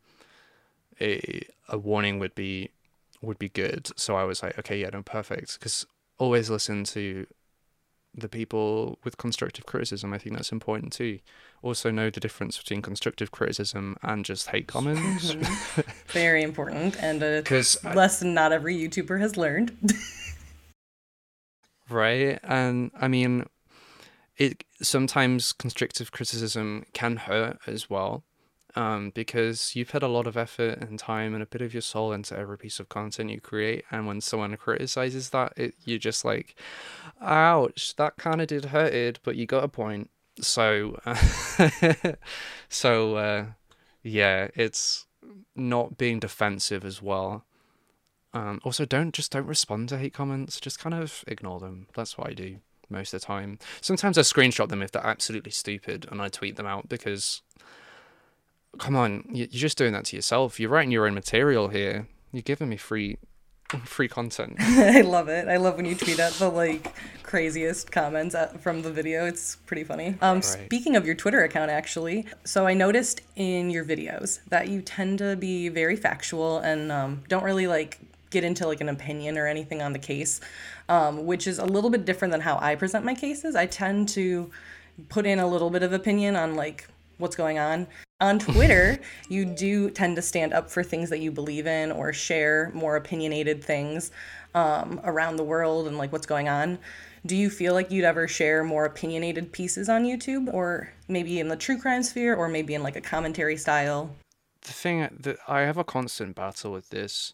[1.00, 2.72] a a warning would be
[3.22, 3.90] would be good.
[3.96, 5.60] So I was like, okay, yeah, no, perfect.
[5.60, 5.86] Because
[6.18, 7.28] always listen to
[8.18, 10.14] the people with constructive criticism.
[10.14, 11.20] I think that's important too.
[11.62, 15.32] Also know the difference between constructive criticism and just hate comments.
[16.08, 17.44] Very important, and a
[17.94, 19.76] lesson not every YouTuber has learned.
[21.90, 23.46] right, and I mean,
[24.38, 28.24] it sometimes constructive criticism can hurt as well
[28.76, 31.82] um, because you put a lot of effort and time and a bit of your
[31.82, 33.86] soul into every piece of content you create.
[33.90, 36.56] And when someone criticizes that, it, you're just like,
[37.22, 40.10] ouch, that kind of did hurt it, but you got a point.
[40.42, 41.00] So,
[42.70, 43.46] so uh,
[44.04, 45.06] yeah, it's
[45.56, 47.46] not being defensive as well.
[48.36, 50.60] Um, also, don't just don't respond to hate comments.
[50.60, 51.88] Just kind of ignore them.
[51.96, 52.58] That's what I do
[52.90, 53.58] most of the time.
[53.82, 57.42] Sometimes I screenshot them if they're absolutely stupid and I tweet them out because
[58.78, 60.60] come on, you're just doing that to yourself.
[60.60, 62.08] You're writing your own material here.
[62.34, 63.18] You're giving me free
[63.86, 64.56] free content.
[64.60, 65.48] I love it.
[65.48, 66.94] I love when you tweet out the like
[67.24, 69.26] craziest comments from the video.
[69.26, 70.16] It's pretty funny.
[70.22, 70.44] Um, right.
[70.44, 75.20] Speaking of your Twitter account, actually, so I noticed in your videos that you tend
[75.20, 78.00] to be very factual and um, don't really like
[78.36, 80.42] get into like an opinion or anything on the case,
[80.90, 83.56] um, which is a little bit different than how I present my cases.
[83.56, 84.52] I tend to
[85.08, 87.88] put in a little bit of opinion on like what's going on.
[88.20, 92.12] On Twitter, you do tend to stand up for things that you believe in or
[92.12, 94.12] share more opinionated things
[94.54, 96.78] um, around the world and like what's going on.
[97.26, 101.48] Do you feel like you'd ever share more opinionated pieces on YouTube or maybe in
[101.48, 104.14] the true crime sphere or maybe in like a commentary style?
[104.62, 107.34] The thing that I have a constant battle with this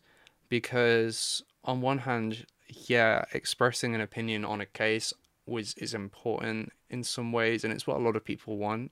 [0.51, 5.13] because on one hand, yeah, expressing an opinion on a case
[5.47, 8.91] was is important in some ways and it's what a lot of people want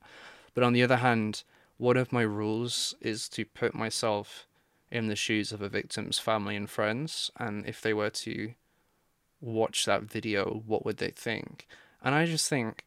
[0.54, 1.44] but on the other hand,
[1.76, 4.46] one of my rules is to put myself
[4.90, 8.54] in the shoes of a victim's family and friends, and if they were to
[9.40, 11.66] watch that video, what would they think?
[12.02, 12.84] And I just think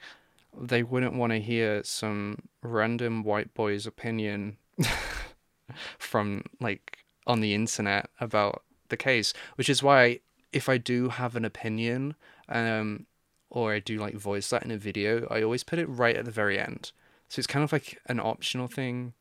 [0.56, 4.58] they wouldn't want to hear some random white boy's opinion
[5.98, 10.20] from like on the internet about the case, which is why
[10.52, 12.16] if I do have an opinion,
[12.50, 13.06] um,
[13.50, 16.26] or I do like voice that in a video, I always put it right at
[16.26, 16.92] the very end
[17.34, 19.14] so it's kind of like an optional thing.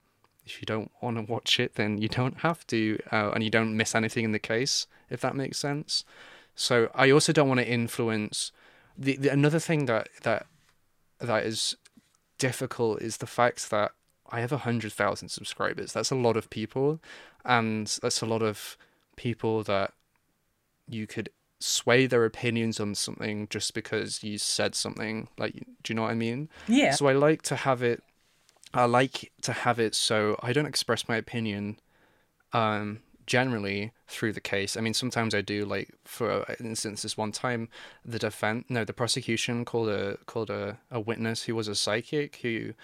[0.44, 3.48] If you don't want to watch it, then you don't have to, uh, and you
[3.48, 6.04] don't miss anything in the case, if that makes sense.
[6.54, 8.52] So I also don't want to influence.
[8.98, 10.44] The, the another thing that that
[11.20, 11.74] that is
[12.36, 13.92] difficult is the fact that
[14.30, 15.94] I have a hundred thousand subscribers.
[15.94, 17.00] That's a lot of people,
[17.44, 18.76] and that's a lot of
[19.16, 19.92] people that
[20.88, 25.94] you could sway their opinions on something just because you said something like do you
[25.94, 26.48] know what i mean?
[26.66, 26.92] Yeah.
[26.92, 28.02] So i like to have it
[28.74, 31.78] i like to have it so i don't express my opinion
[32.52, 34.76] um generally through the case.
[34.76, 37.68] I mean sometimes i do like for instance this one time
[38.04, 42.36] the defense no the prosecution called a called a, a witness who was a psychic
[42.42, 42.74] who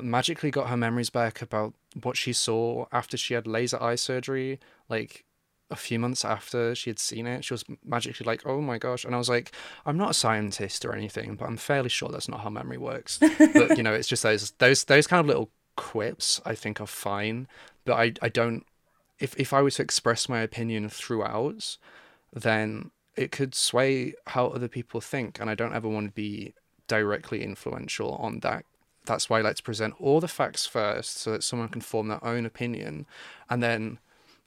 [0.00, 4.60] magically got her memories back about what she saw after she had laser eye surgery
[4.88, 5.24] like
[5.70, 9.04] a few months after she had seen it, she was magically like, "Oh my gosh!"
[9.04, 9.52] And I was like,
[9.84, 13.18] "I'm not a scientist or anything, but I'm fairly sure that's not how memory works."
[13.18, 16.86] but you know, it's just those those those kind of little quips I think are
[16.86, 17.48] fine,
[17.84, 18.64] but I I don't.
[19.18, 21.76] If if I were to express my opinion throughout,
[22.32, 26.54] then it could sway how other people think, and I don't ever want to be
[26.86, 28.64] directly influential on that.
[29.08, 32.08] That's why I like to present all the facts first, so that someone can form
[32.08, 33.06] their own opinion,
[33.50, 33.98] and then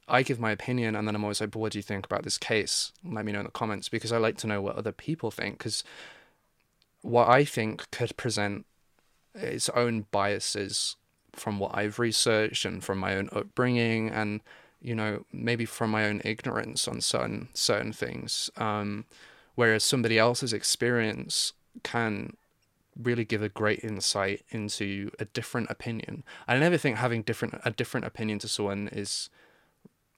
[0.08, 2.38] I give my opinion and then I'm always like, what do you think about this
[2.38, 2.92] case?
[3.04, 5.58] Let me know in the comments because I like to know what other people think
[5.58, 5.86] because
[7.02, 8.66] what I think could present
[9.34, 10.98] its own biases
[11.34, 14.42] from what I've researched and from my own upbringing and
[14.82, 19.06] you know maybe from my own ignorance on certain certain things um,
[19.56, 22.36] whereas somebody else's experience can
[22.98, 26.24] really give a great insight into a different opinion.
[26.48, 29.30] I never think having different a different opinion to someone is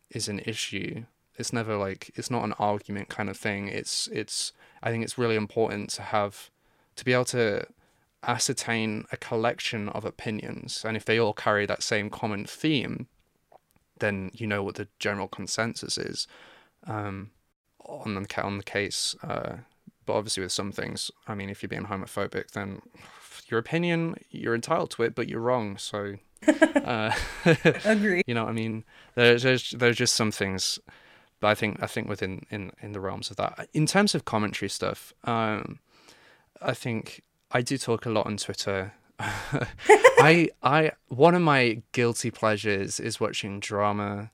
[0.10, 1.06] is an issue.
[1.36, 3.68] It's never like it's not an argument kind of thing.
[3.68, 6.50] It's it's I think it's really important to have
[6.96, 7.66] to be able to
[8.26, 13.08] ascertain a collection of opinions and if they all carry that same common theme
[14.00, 16.26] then you know what the general consensus is
[16.88, 17.32] um,
[17.86, 19.16] on the on the case.
[19.24, 19.58] Uh,
[20.06, 22.82] but obviously, with some things, I mean, if you're being homophobic, then
[23.48, 25.78] your opinion, you're entitled to it, but you're wrong.
[25.78, 26.16] So,
[26.48, 27.12] uh,
[27.86, 28.24] Agree.
[28.28, 28.84] you know, what I mean,
[29.16, 30.80] there's there's there's just some things,
[31.40, 34.26] but I think I think within in in the realms of that, in terms of
[34.26, 35.80] commentary stuff, um,
[36.62, 38.94] I think I do talk a lot on Twitter.
[39.20, 44.32] I I one of my guilty pleasures is watching drama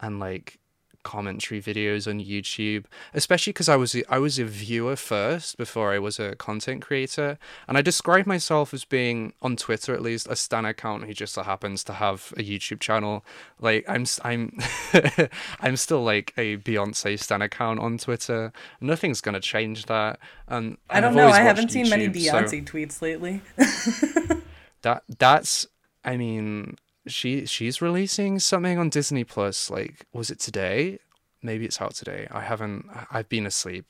[0.00, 0.58] and like
[1.04, 5.92] commentary videos on YouTube, especially because I was a, I was a viewer first before
[5.92, 7.38] I was a content creator,
[7.68, 11.34] and I describe myself as being on Twitter at least a stan account who just
[11.34, 13.24] so happens to have a YouTube channel.
[13.60, 14.58] Like I'm I'm
[15.60, 18.52] I'm still like a Beyonce stan account on Twitter.
[18.80, 20.18] Nothing's gonna change that.
[20.48, 21.28] And, I don't know.
[21.28, 23.42] I haven't watched seen many YouTube, so- Beyonce tweets lately.
[24.82, 25.66] that that's
[26.04, 30.98] I mean she she's releasing something on Disney Plus like was it today?
[31.42, 32.26] Maybe it's out today.
[32.30, 33.86] I haven't I've been asleep.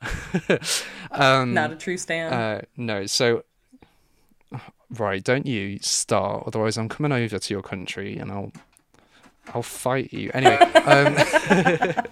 [1.12, 2.34] um Not a true stand.
[2.34, 3.44] uh no, so
[4.98, 8.52] right, don't you start otherwise I'm coming over to your country and I'll
[9.54, 10.30] I'll fight you.
[10.34, 11.16] Anyway, um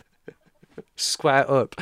[0.97, 1.81] square up.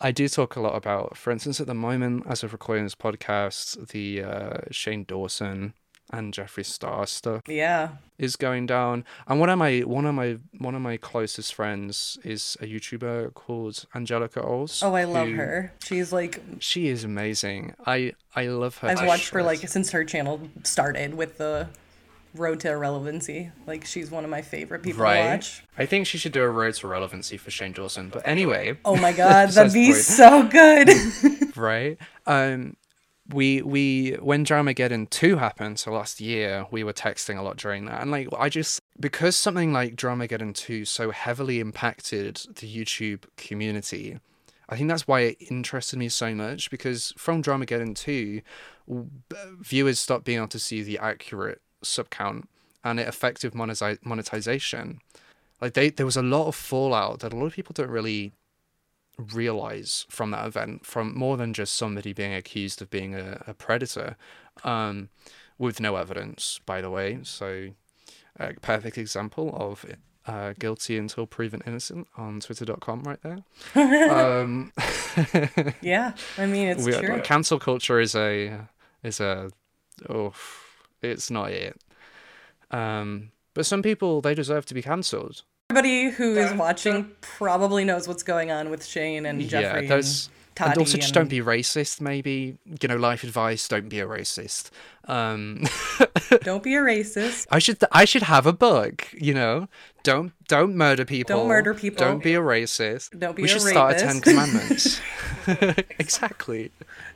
[0.00, 2.94] I do talk a lot about, for instance, at the moment, as of recording this
[2.94, 5.74] podcast, the uh, Shane Dawson
[6.12, 7.90] and Jeffree Star stuff yeah.
[8.18, 9.04] is going down.
[9.26, 13.34] And one of my one of my one of my closest friends is a YouTuber
[13.34, 14.82] called Angelica Oles.
[14.82, 15.72] Oh, I love her.
[15.84, 17.74] She's like She is amazing.
[17.86, 18.88] I I love her.
[18.88, 21.68] I've watched her like since her channel started with the
[22.34, 23.50] Road to Irrelevancy.
[23.66, 25.64] Like she's one of my favorite people to watch.
[25.76, 28.08] I think she should do a road to relevancy for Shane Dawson.
[28.08, 30.90] But anyway, Oh my god, that'd be so good.
[31.56, 31.98] right?
[32.26, 32.76] Um,
[33.32, 37.86] we we when Dramageddon two happened, so last year, we were texting a lot during
[37.86, 43.24] that, and like I just because something like Dramageddon two so heavily impacted the YouTube
[43.36, 44.18] community.
[44.70, 48.40] I think that's why it interested me so much because from Dramageddon 2,
[49.60, 52.48] viewers stopped being able to see the accurate sub count
[52.84, 55.00] and it affected monetization.
[55.60, 58.32] Like they, there was a lot of fallout that a lot of people don't really
[59.20, 63.54] realize from that event from more than just somebody being accused of being a, a
[63.54, 64.16] predator
[64.64, 65.08] um,
[65.58, 67.18] with no evidence by the way.
[67.22, 67.70] So
[68.38, 69.84] a perfect example of
[70.26, 73.38] uh, guilty until proven innocent on twitter.com right there.
[74.10, 74.72] Um,
[75.80, 77.20] yeah, I mean it's we, true.
[77.22, 78.68] cancel culture is a
[79.02, 79.50] is a
[80.08, 80.32] oh
[81.02, 81.80] it's not it.
[82.70, 88.08] Um, but some people they deserve to be cancelled Everybody who is watching probably knows
[88.08, 89.82] what's going on with Shane and Jeffree.
[89.82, 90.28] yeah those
[90.58, 94.00] and and also just and- don't be racist maybe you know life advice don't be
[94.00, 94.70] a racist
[95.06, 95.62] um
[96.42, 97.46] don't be a racist.
[97.50, 99.68] i should i should have a book you know
[100.02, 102.04] don't don't murder people Don't murder people.
[102.04, 103.46] don't be a racist Don't be racist.
[103.46, 105.00] we a should start a 10 commandments
[105.98, 106.72] exactly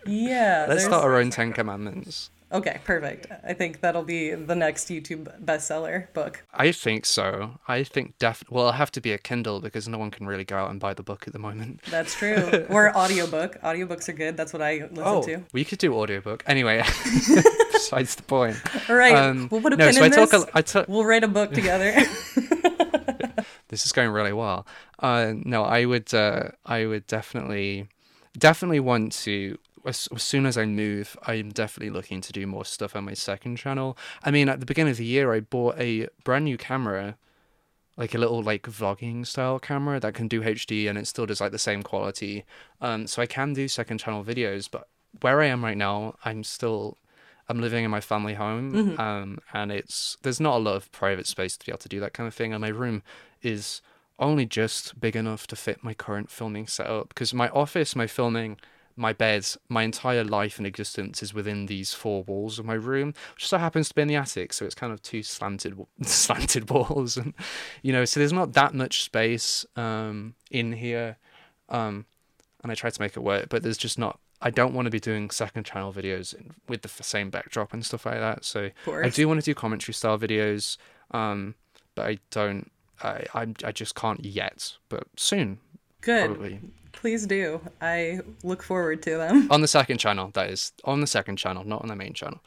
[0.06, 0.66] Yeah.
[0.68, 3.26] let's there's- start our own 10 commandments Okay, perfect.
[3.44, 6.44] I think that'll be the next YouTube bestseller book.
[6.54, 7.58] I think so.
[7.66, 8.44] I think def.
[8.48, 10.78] Well, it'll have to be a Kindle because no one can really go out and
[10.78, 11.82] buy the book at the moment.
[11.90, 12.64] That's true.
[12.70, 13.60] or audiobook.
[13.62, 14.36] Audiobooks are good.
[14.36, 15.42] That's what I listen Oh, to.
[15.52, 16.44] we could do audiobook.
[16.46, 16.80] Anyway,
[17.72, 18.56] besides the point.
[18.88, 20.30] All right, Um, we'll put a no, pin so in I talk.
[20.30, 20.44] this.
[20.44, 20.88] A, I talk.
[20.88, 21.92] We'll write a book together.
[23.68, 24.66] This is going really well.
[25.00, 26.14] Uh, no, I would.
[26.14, 27.88] Uh, I would definitely,
[28.38, 29.58] definitely want to.
[29.84, 33.14] As, as soon as I move, I'm definitely looking to do more stuff on my
[33.14, 33.96] second channel.
[34.22, 37.16] I mean, at the beginning of the year, I bought a brand new camera,
[37.96, 41.40] like a little like vlogging style camera that can do HD and it still does
[41.40, 42.44] like the same quality.
[42.80, 44.88] Um, so I can do second channel videos, but
[45.20, 46.98] where I am right now, I'm still
[47.48, 51.26] I'm living in my family home, um, and it's there's not a lot of private
[51.26, 52.52] space to be able to do that kind of thing.
[52.54, 53.02] And my room
[53.42, 53.82] is
[54.18, 58.56] only just big enough to fit my current filming setup because my office, my filming,
[58.96, 63.14] my bed, my entire life and existence is within these four walls of my room,
[63.34, 64.52] which so happens to be in the attic.
[64.52, 67.34] So it's kind of two slanted slanted walls, and
[67.82, 71.16] you know, so there's not that much space um, in here.
[71.68, 72.06] Um,
[72.62, 74.18] and I try to make it work, but there's just not.
[74.40, 76.34] I don't want to be doing second channel videos
[76.68, 78.44] with the same backdrop and stuff like that.
[78.44, 80.76] So I do want to do commentary style videos,
[81.10, 81.54] um,
[81.94, 82.70] but I don't.
[83.02, 85.58] I I'm, I just can't yet, but soon
[86.00, 86.26] Good.
[86.26, 86.60] probably
[87.04, 87.60] Please do.
[87.82, 89.48] I look forward to them.
[89.52, 90.30] on the second channel.
[90.32, 92.40] That is on the second channel, not on the main channel.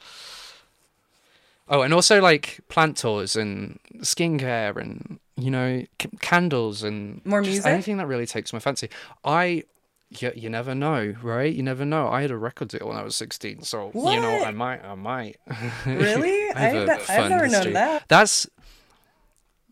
[1.68, 7.40] Oh, and also like plant tours and skincare and you know c- candles and More
[7.40, 7.66] music?
[7.66, 8.90] anything that really takes my fancy.
[9.24, 9.62] I.
[10.10, 11.54] You, you never know, right?
[11.54, 12.08] You never know.
[12.08, 14.94] I had a record deal when I was 16, so you know, I might, I
[14.96, 15.36] might.
[15.86, 16.50] Really?
[16.50, 18.08] I have I've ne- I've never known that.
[18.08, 18.48] That's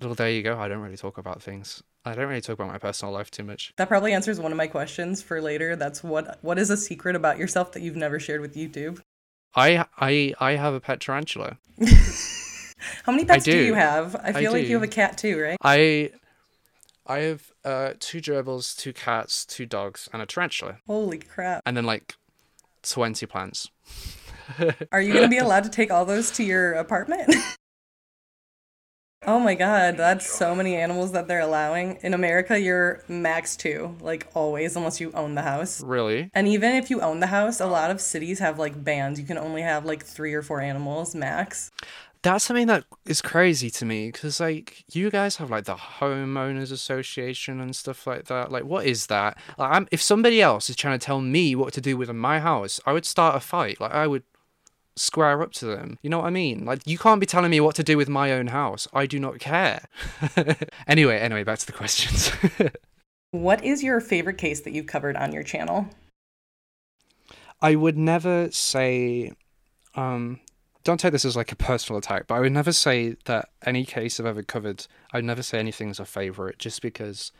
[0.00, 0.56] well, there you go.
[0.60, 1.82] I don't really talk about things.
[2.06, 3.72] I don't really talk about my personal life too much.
[3.76, 5.74] That probably answers one of my questions for later.
[5.74, 9.00] That's what what is a secret about yourself that you've never shared with YouTube?
[9.56, 11.58] I I I have a pet tarantula.
[13.04, 13.52] How many pets do.
[13.52, 13.64] do.
[13.64, 14.14] you have?
[14.14, 14.68] I feel like do.
[14.68, 15.56] you have a cat too, right?
[15.62, 16.12] I
[17.06, 21.62] I have uh two gerbils, two cats, two dogs, and a tarantula, Holy crap.
[21.66, 22.14] and then like
[22.82, 23.68] twenty plants.
[24.92, 27.34] Are you going to be allowed to take all those to your apartment?
[29.26, 31.98] oh my god, that's so many animals that they're allowing.
[32.02, 35.82] In America, you're max two, like always, unless you own the house.
[35.82, 36.30] Really?
[36.34, 39.18] And even if you own the house, a lot of cities have like bans.
[39.18, 41.70] You can only have like three or four animals max.
[42.22, 46.72] That's something that is crazy to me because, like, you guys have like the homeowners
[46.72, 48.50] association and stuff like that.
[48.50, 49.38] Like, what is that?
[49.58, 52.40] Like, I'm, if somebody else is trying to tell me what to do with my
[52.40, 53.80] house, I would start a fight.
[53.80, 54.24] Like, I would
[54.96, 55.98] square up to them.
[56.02, 56.64] You know what I mean?
[56.64, 58.88] Like, you can't be telling me what to do with my own house.
[58.92, 59.86] I do not care.
[60.86, 62.32] anyway, anyway, back to the questions.
[63.32, 65.88] What is your favorite case that you've covered on your channel?
[67.60, 69.32] I would never say,
[69.94, 70.40] um,
[70.84, 73.84] don't take this as like a personal attack, but I would never say that any
[73.84, 77.32] case I've ever covered, I'd never say anything's a favorite just because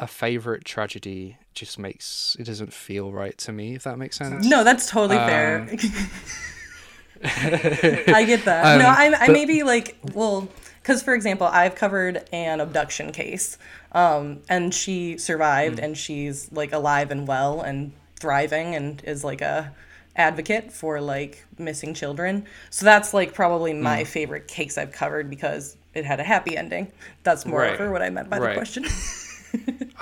[0.00, 4.46] a favorite tragedy just makes it doesn't feel right to me, if that makes sense.
[4.46, 5.68] No, that's totally fair.
[7.22, 8.78] I get that.
[8.78, 10.48] no, Um, I, I but- maybe like, well,
[10.82, 13.58] because for example, I've covered an abduction case,
[13.92, 15.84] um, and she survived, Hmm.
[15.84, 19.72] and she's like alive and well and thriving, and is like a
[20.16, 22.46] advocate for like missing children.
[22.70, 26.90] So that's like probably my favorite case I've covered because it had a happy ending.
[27.22, 27.76] That's more Right.
[27.76, 28.84] for what I meant by the question.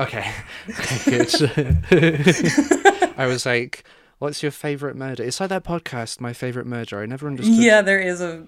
[0.01, 0.32] Okay.
[0.78, 1.24] Okay,
[1.90, 3.14] good.
[3.16, 3.84] I was like,
[4.18, 5.22] what's your favorite murder?
[5.24, 7.01] It's like that podcast, My Favorite Murder.
[7.01, 8.46] I never understood yeah, there is a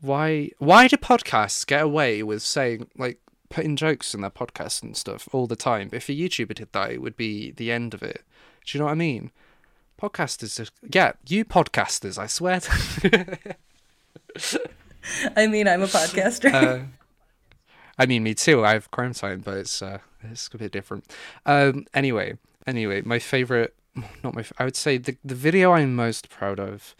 [0.00, 3.18] why why do podcasts get away with saying like
[3.50, 5.90] putting jokes in their podcasts and stuff all the time?
[5.92, 8.22] If a YouTuber did that, it would be the end of it.
[8.64, 9.30] Do you know what I mean?
[10.00, 12.60] Podcasters, just, yeah, you podcasters, I swear.
[12.60, 13.38] To,
[15.36, 16.52] I mean, I'm a podcaster.
[16.52, 16.84] uh,
[17.98, 18.64] I mean, me too.
[18.64, 19.98] I have crime time, but it's uh,
[20.30, 21.04] it's a bit different.
[21.46, 23.74] Um, anyway, anyway, my favorite,
[24.22, 26.94] not my, I would say the the video I'm most proud of.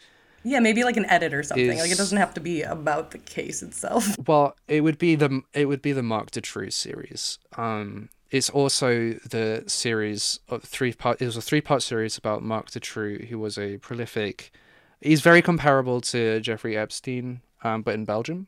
[0.45, 1.79] yeah, maybe like an edit or something.
[1.79, 4.17] Like it doesn't have to be about the case itself.
[4.27, 7.39] Well, it would be the it would be the Marc Dutroux series.
[7.57, 11.21] Um, it's also the series of three part.
[11.23, 14.53] It was a three part series about Marc Dutroux, who was a prolific.
[15.01, 18.47] He's very comparable to Jeffrey Epstein, um, but in Belgium.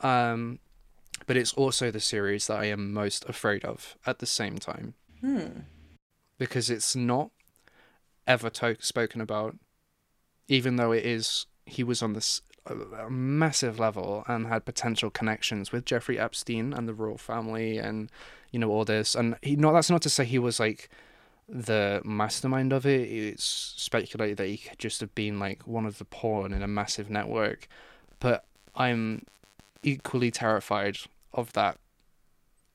[0.00, 0.58] Um,
[1.26, 4.94] but it's also the series that I am most afraid of at the same time.
[5.20, 5.60] Hmm.
[6.38, 7.30] Because it's not
[8.26, 9.56] ever to- spoken about,
[10.48, 11.46] even though it is.
[11.66, 12.74] He was on this uh,
[13.06, 18.10] a massive level and had potential connections with Jeffrey Epstein and the royal family and
[18.50, 20.88] you know all this and he not that's not to say he was like
[21.48, 25.98] the mastermind of it it's speculated that he could just have been like one of
[25.98, 27.68] the pawn in a massive network
[28.20, 28.44] but
[28.74, 29.26] I'm
[29.82, 30.96] equally terrified
[31.34, 31.78] of that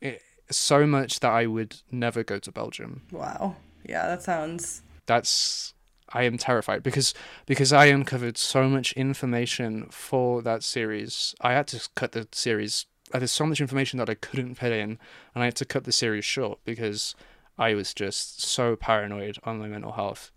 [0.01, 3.55] it, so much that I would never go to Belgium Wow.
[3.87, 4.81] Yeah, that sounds.
[5.05, 5.73] that's
[6.11, 7.13] I am terrified because
[7.45, 11.35] because I uncovered so much information for that series.
[11.41, 12.87] I had to cut the series.
[13.13, 14.97] uh, There's so much information that I couldn't put in,
[15.35, 17.13] and I had to cut the series short because
[17.59, 20.31] I was just so paranoid on my mental health.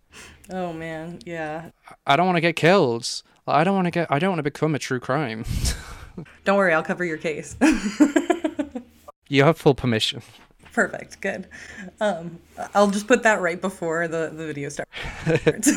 [0.51, 1.71] Oh man, yeah.
[2.07, 3.23] I don't want to get killed.
[3.47, 4.13] I don't want to get.
[4.13, 5.45] I don't want to become a true crime.
[6.45, 7.57] Don't worry, I'll cover your case.
[9.29, 10.23] you have full permission.
[10.73, 11.21] Perfect.
[11.21, 11.49] Good.
[12.01, 12.39] Um,
[12.75, 15.71] I'll just put that right before the the video starts.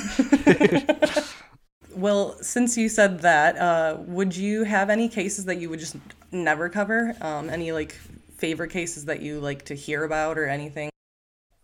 [1.95, 5.97] well, since you said that, uh, would you have any cases that you would just
[6.31, 7.13] never cover?
[7.19, 7.97] Um, any like
[8.37, 10.89] favorite cases that you like to hear about or anything?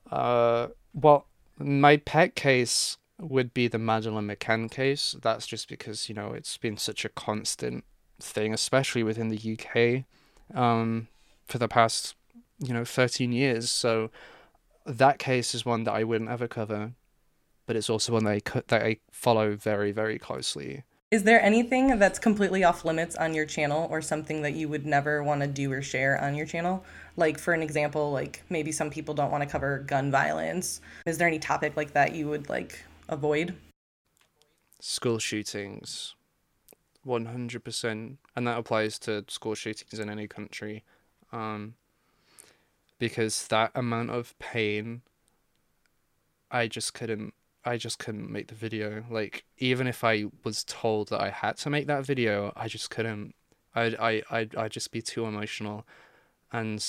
[0.09, 1.25] Uh, well,
[1.57, 5.15] my pet case would be the Madeleine McCann case.
[5.21, 7.85] That's just because, you know, it's been such a constant
[8.23, 10.05] thing, especially within the UK,
[10.57, 11.07] um,
[11.45, 12.15] for the past,
[12.59, 13.69] you know, 13 years.
[13.69, 14.09] So
[14.85, 16.93] that case is one that I wouldn't ever cover,
[17.65, 20.83] but it's also one that I, co- that I follow very, very closely.
[21.11, 24.85] Is there anything that's completely off limits on your channel or something that you would
[24.85, 26.85] never want to do or share on your channel?
[27.17, 30.79] Like, for an example, like maybe some people don't want to cover gun violence.
[31.05, 33.55] Is there any topic like that you would like avoid?
[34.79, 36.15] School shootings,
[37.05, 38.17] 100%.
[38.35, 40.83] And that applies to school shootings in any country.
[41.31, 41.75] Um,
[42.99, 45.01] because that amount of pain,
[46.51, 47.33] I just couldn't.
[47.63, 49.03] I just couldn't make the video.
[49.09, 52.89] Like, even if I was told that I had to make that video, I just
[52.89, 53.35] couldn't
[53.75, 55.85] I'd I I'd, I'd just be too emotional,
[56.51, 56.83] and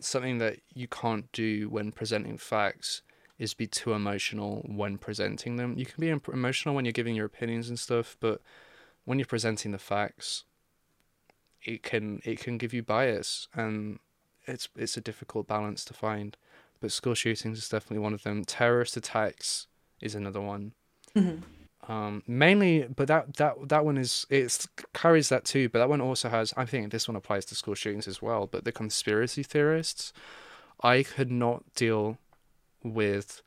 [0.00, 3.02] something that you can't do when presenting facts
[3.38, 5.76] is be too emotional when presenting them.
[5.78, 8.40] You can be emotional when you're giving your opinions and stuff, but
[9.04, 10.44] when you're presenting the facts,
[11.62, 13.98] it can it can give you bias, and
[14.46, 16.36] it's it's a difficult balance to find.
[16.80, 18.44] But school shootings is definitely one of them.
[18.44, 19.66] Terrorist attacks
[20.00, 20.72] is another one.
[21.16, 21.90] Mm-hmm.
[21.90, 25.68] Um, mainly, but that that that one is it carries that too.
[25.68, 26.54] But that one also has.
[26.56, 28.46] I think this one applies to school shootings as well.
[28.46, 30.12] But the conspiracy theorists,
[30.82, 32.18] I could not deal
[32.82, 33.42] with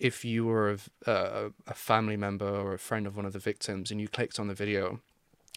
[0.00, 0.78] if you were a,
[1.10, 4.40] a, a family member or a friend of one of the victims and you clicked
[4.40, 5.00] on the video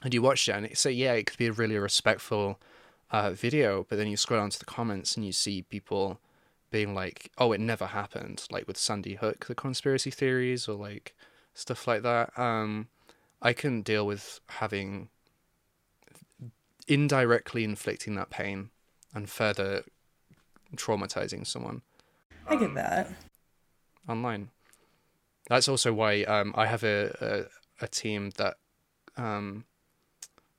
[0.03, 2.59] and you watched it and it say yeah it could be a really respectful
[3.11, 6.19] uh, video but then you scroll down to the comments and you see people
[6.71, 11.15] being like oh it never happened like with sandy hook the conspiracy theories or like
[11.53, 12.87] stuff like that um
[13.41, 15.07] i couldn't deal with having
[16.87, 18.69] indirectly inflicting that pain
[19.13, 19.83] and further
[20.75, 21.81] traumatizing someone
[22.47, 23.09] I get that.
[24.07, 24.49] Online.
[25.49, 27.47] That's also why um, I have a,
[27.81, 28.55] a, a team that
[29.17, 29.65] um,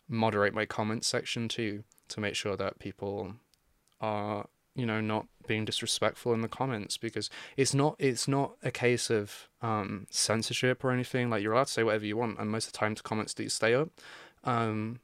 [0.09, 3.35] moderate my comments section too to make sure that people
[4.01, 8.71] are you know not being disrespectful in the comments because it's not it's not a
[8.71, 11.31] case of um, censorship or anything.
[11.31, 13.49] Like you're allowed to say whatever you want and most of the time comments do
[13.49, 13.89] stay up.
[14.45, 15.01] Um,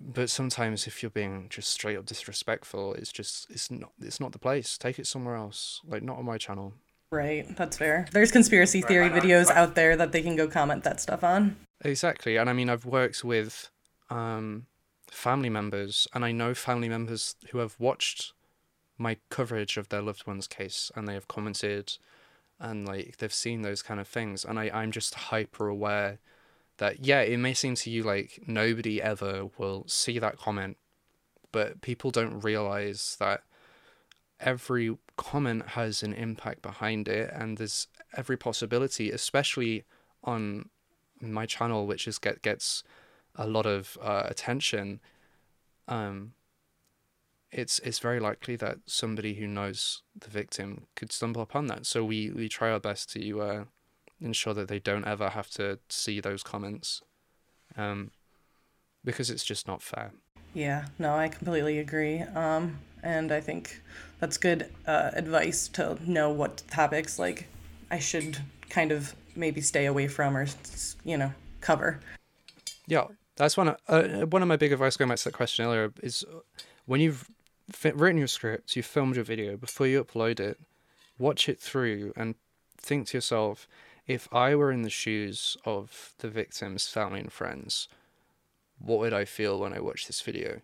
[0.00, 4.32] but sometimes if you're being just straight up disrespectful it's just it's not it's not
[4.32, 4.78] the place.
[4.78, 5.80] Take it somewhere else.
[5.86, 6.74] Like not on my channel
[7.10, 8.06] right that's fair.
[8.12, 11.56] There's conspiracy theory videos out there that they can go comment that stuff on.
[11.84, 13.70] Exactly and i mean i've worked with
[14.10, 14.66] um,
[15.10, 18.32] family members and i know family members who have watched
[18.96, 21.96] my coverage of their loved one's case and they have commented
[22.58, 26.18] and like they've seen those kind of things and I, i'm just hyper aware
[26.78, 30.78] that yeah, it may seem to you like nobody ever will see that comment,
[31.52, 33.42] but people don't realize that
[34.40, 39.84] every comment has an impact behind it and there's every possibility, especially
[40.24, 40.68] on
[41.20, 42.84] my channel, which is get gets
[43.36, 45.00] a lot of uh, attention.
[45.86, 46.32] Um,
[47.50, 51.86] it's it's very likely that somebody who knows the victim could stumble upon that.
[51.86, 53.64] So we we try our best to uh,
[54.20, 57.02] ensure that they don't ever have to see those comments
[57.76, 58.10] um,
[59.04, 60.12] because it's just not fair.
[60.54, 62.20] Yeah, no, I completely agree.
[62.20, 63.80] Um, and I think
[64.20, 67.48] that's good uh, advice to know what topics like
[67.90, 68.38] I should
[68.68, 70.46] kind of maybe stay away from or
[71.04, 72.00] you know cover.
[72.86, 73.68] Yeah, that's one.
[73.68, 76.24] Of, uh, one of my big advice going back to that question earlier is
[76.86, 77.28] when you've
[77.82, 80.58] written your script, you filmed your video before you upload it,
[81.18, 82.34] watch it through and
[82.78, 83.68] think to yourself,
[84.06, 87.88] if I were in the shoes of the victim's family and friends,
[88.78, 90.60] what would I feel when I watch this video?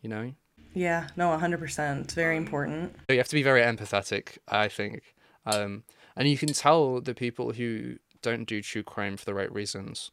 [0.00, 0.34] You know?
[0.74, 2.02] Yeah, no, 100%.
[2.02, 2.94] It's very important.
[3.08, 5.14] You have to be very empathetic, I think.
[5.46, 5.84] Um,
[6.16, 10.10] and you can tell the people who don't do true crime for the right reasons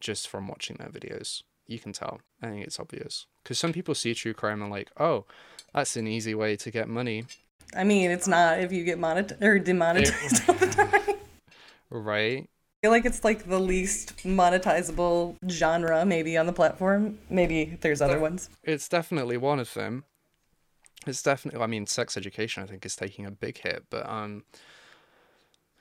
[0.00, 1.42] just from watching their videos.
[1.66, 2.20] You can tell.
[2.42, 3.26] I think it's obvious.
[3.42, 5.24] Because some people see true crime and like, oh,
[5.72, 7.24] that's an easy way to get money.
[7.74, 11.16] I mean, it's not if you get monetized or demonetized all the time.
[11.94, 12.48] Right.
[12.82, 17.16] I feel like it's like the least monetizable genre maybe on the platform.
[17.30, 18.50] Maybe there's other ones.
[18.64, 20.02] It's definitely one of them.
[21.06, 24.42] It's definitely I mean sex education I think is taking a big hit, but um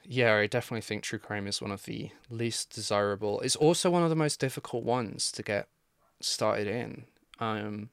[0.03, 3.41] yeah, I definitely think true crime is one of the least desirable.
[3.41, 5.69] It's also one of the most difficult ones to get
[6.19, 7.05] started in.
[7.39, 7.89] Um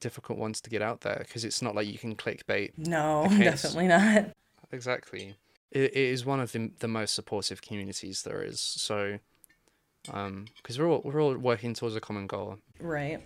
[0.00, 2.72] difficult ones to get out there because it's not like you can clickbait.
[2.76, 4.30] No, definitely not.
[4.72, 5.36] Exactly
[5.70, 8.60] it, it is one of the, the most supportive communities there is.
[8.60, 9.18] So,
[10.12, 12.58] um, because we're all we're all working towards a common goal.
[12.80, 13.20] Right.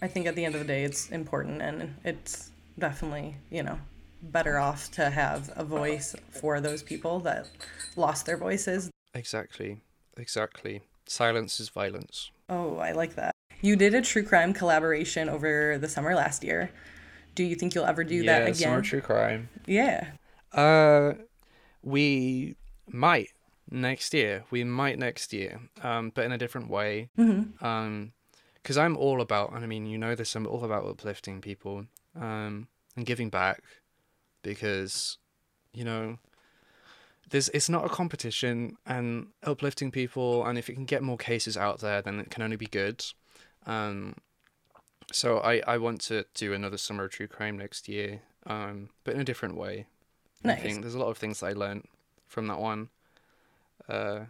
[0.00, 3.78] I think at the end of the day, it's important, and it's definitely you know
[4.22, 7.48] better off to have a voice for those people that
[7.96, 8.90] lost their voices.
[9.14, 9.80] Exactly.
[10.16, 10.82] Exactly.
[11.06, 12.30] Silence is violence.
[12.48, 13.34] Oh, I like that.
[13.60, 16.70] You did a true crime collaboration over the summer last year.
[17.34, 18.54] Do you think you'll ever do yeah, that again?
[18.54, 19.48] Summer true crime.
[19.66, 20.08] Yeah.
[20.52, 21.14] Uh,
[21.82, 22.56] we
[22.90, 23.30] might
[23.70, 24.44] next year.
[24.50, 27.08] We might next year, um, but in a different way.
[27.18, 27.64] Mm-hmm.
[27.64, 28.12] Um,
[28.62, 31.86] because I'm all about, and I mean, you know this, I'm all about uplifting people,
[32.14, 33.60] um, and giving back,
[34.42, 35.18] because,
[35.72, 36.18] you know,
[37.30, 41.56] there's it's not a competition, and uplifting people, and if it can get more cases
[41.56, 43.04] out there, then it can only be good.
[43.66, 44.14] Um,
[45.10, 49.14] so I I want to do another summer of true crime next year, um, but
[49.14, 49.86] in a different way.
[50.44, 50.58] Nice.
[50.58, 51.84] I think there's a lot of things I learned
[52.26, 52.88] from that one.
[53.88, 54.20] Uh,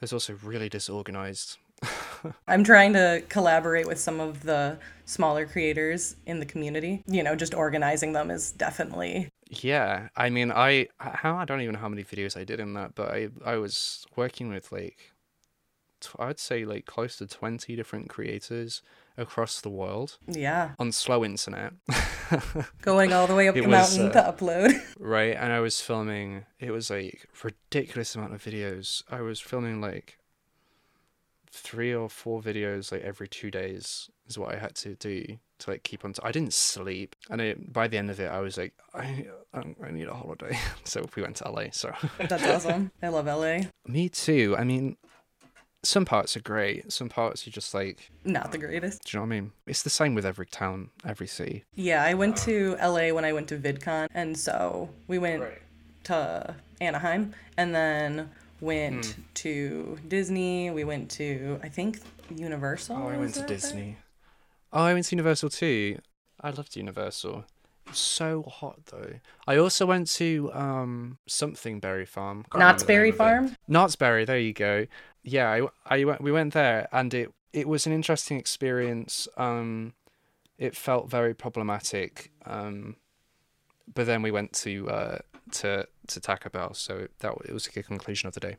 [0.00, 1.58] it's also really disorganized.
[2.48, 7.02] I'm trying to collaborate with some of the smaller creators in the community.
[7.06, 11.74] You know, just organizing them is definitely Yeah, I mean, I how I don't even
[11.74, 15.12] know how many videos I did in that, but I I was working with like
[16.18, 18.82] I'd say like close to 20 different creators
[19.16, 21.74] across the world yeah, on slow internet.
[22.82, 24.80] going all the way up It the was, mountain uh, to upload.
[24.98, 29.02] right, and I was filming it was like ridiculous amount of videos.
[29.10, 30.18] I was filming like
[31.52, 35.70] three or four videos like every 2 days is what I had to do to
[35.70, 38.38] like keep on t- I didn't sleep and it, by the end of it I
[38.38, 40.56] was like I I I need a holiday.
[40.84, 42.92] so we went to LA, so That's awesome.
[43.02, 43.62] I love LA.
[43.86, 44.54] Me too.
[44.56, 44.96] I mean,
[45.82, 46.92] some parts are great.
[46.92, 49.02] Some parts are just like, Not the greatest.
[49.04, 49.52] do you know what I mean?
[49.66, 51.64] It's the same with every town, every city.
[51.74, 55.42] Yeah, I went to LA when I went to VidCon, and so we went
[56.04, 59.20] to Anaheim, and then went Hmm.
[59.34, 60.70] to Disney.
[60.70, 62.00] We went to I think
[62.34, 62.96] Universal.
[62.96, 63.56] Oh, I went to that there?
[63.56, 63.96] Disney.
[64.72, 65.98] Oh, I went to Universal too.
[66.40, 67.44] I loved Universal.
[67.86, 69.14] It was so hot though.
[69.46, 72.44] I also went to um something Berry Farm.
[72.52, 73.18] Can't Knott's Berry name of it.
[73.18, 73.56] Farm.
[73.66, 74.24] Knott's Berry.
[74.24, 74.86] There you go.
[75.22, 76.20] Yeah, I, I went.
[76.20, 79.28] We went there, and it it was an interesting experience.
[79.36, 79.94] Um,
[80.58, 82.30] it felt very problematic.
[82.44, 82.96] Um,
[83.92, 85.18] but then we went to uh
[85.52, 88.56] to to Taco Bell, so that it was a good conclusion of the day.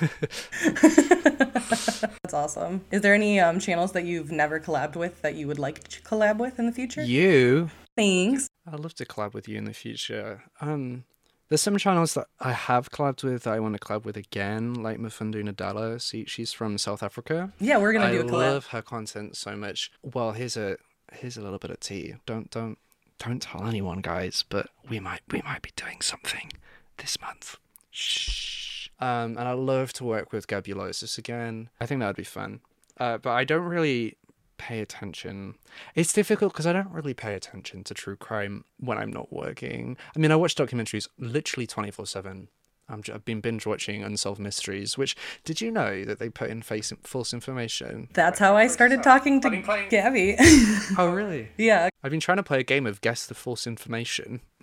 [2.22, 2.84] That's awesome.
[2.90, 6.00] Is there any um, channels that you've never collabed with that you would like to
[6.02, 7.02] collab with in the future?
[7.02, 8.48] You, Thanks.
[8.66, 10.44] I'd love to collab with you in the future.
[10.60, 11.04] Um,
[11.48, 14.74] there's some channels that I have collabed with that I want to collab with again,
[14.74, 16.00] like Mafundu Nadala.
[16.00, 17.52] See, she's from South Africa.
[17.60, 18.44] Yeah, we're gonna I do a collab.
[18.44, 19.92] I love her content so much.
[20.02, 20.76] Well, here's a
[21.12, 22.14] here's a little bit of tea.
[22.26, 22.78] Don't don't
[23.18, 24.44] don't tell anyone, guys.
[24.48, 26.50] But we might we might be doing something
[26.96, 27.58] this month.
[27.90, 28.88] Shh.
[29.00, 31.68] Um, and I love to work with Gabulosis again.
[31.80, 32.60] I think that would be fun.
[32.98, 34.16] Uh, but I don't really
[34.56, 35.54] pay attention.
[35.94, 39.96] It's difficult because I don't really pay attention to true crime when I'm not working.
[40.14, 42.48] I mean, I watch documentaries literally twenty four seven.
[42.86, 46.50] I'm j- I've been binge watching Unsolved Mysteries, which did you know that they put
[46.50, 48.08] in face, false information?
[48.12, 50.36] That's how I started talking to Gabby.
[50.98, 51.48] Oh, really?
[51.56, 54.42] yeah, I've been trying to play a game of guess the false information.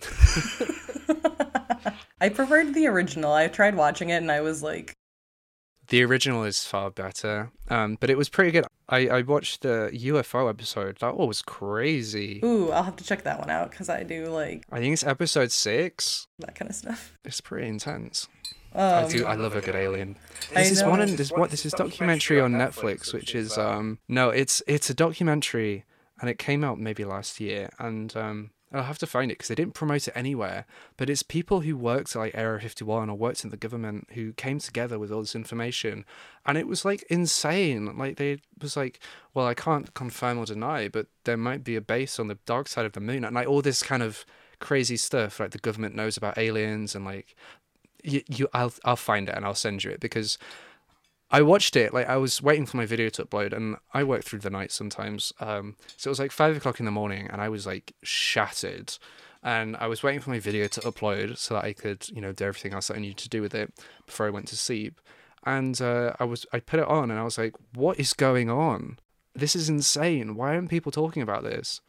[2.20, 3.32] I preferred the original.
[3.32, 4.94] I tried watching it and I was like,
[5.92, 8.64] The original is far better, um, but it was pretty good.
[8.88, 10.96] I, I watched the UFO episode.
[11.00, 12.40] That one was crazy.
[12.42, 15.04] ooh, I'll have to check that one out because I do like I think it's
[15.04, 16.28] episode six.
[16.38, 17.18] that kind of stuff.
[17.26, 18.26] It's pretty intense.
[18.74, 19.26] Um, I do.
[19.26, 20.16] I love a good alien.
[20.54, 21.14] This is one.
[21.14, 21.50] this what?
[21.50, 23.98] This is documentary on Netflix, which is um.
[24.08, 25.84] No, it's it's a documentary,
[26.22, 28.50] and it came out maybe last year, and um.
[28.72, 30.66] I'll have to find it because they didn't promote it anywhere.
[30.96, 34.32] But it's people who worked at like Area 51 or worked in the government who
[34.32, 36.04] came together with all this information,
[36.46, 37.96] and it was like insane.
[37.96, 39.00] Like they was like,
[39.34, 42.68] well, I can't confirm or deny, but there might be a base on the dark
[42.68, 44.24] side of the moon, and like all this kind of
[44.58, 45.40] crazy stuff.
[45.40, 47.34] Like the government knows about aliens, and like
[48.02, 50.38] you, you I'll I'll find it and I'll send you it because
[51.32, 54.22] I watched it like I was waiting for my video to upload and I work
[54.22, 55.32] through the night sometimes.
[55.40, 58.98] Um, so it was like five o'clock in the morning and I was like shattered,
[59.42, 62.32] and I was waiting for my video to upload so that I could you know
[62.32, 63.72] do everything else that I needed to do with it
[64.04, 65.00] before I went to sleep.
[65.44, 68.50] And uh, I was I put it on and I was like, what is going
[68.50, 68.98] on?
[69.34, 70.36] This is insane.
[70.36, 71.80] Why aren't people talking about this?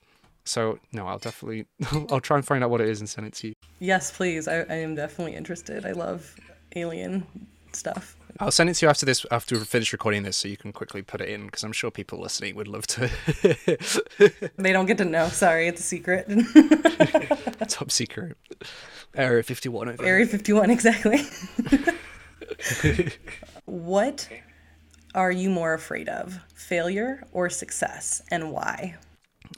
[0.45, 1.65] So no, I'll definitely
[2.09, 3.53] I'll try and find out what it is and send it to you.
[3.79, 4.47] yes, please.
[4.47, 5.85] I, I am definitely interested.
[5.85, 6.33] I love
[6.75, 7.27] alien
[7.75, 8.17] stuff.
[8.39, 10.73] I'll send it to you after this, after we finish recording this, so you can
[10.73, 13.09] quickly put it in, because I'm sure people listening would love to.
[14.57, 15.27] They don't get to know.
[15.29, 16.27] Sorry, it's a secret.
[17.67, 18.37] Top secret.
[19.15, 19.89] Area 51.
[19.89, 20.03] over.
[20.03, 21.21] Area 51, exactly.
[23.65, 24.27] what
[25.13, 28.95] are you more afraid of, failure or success, and why?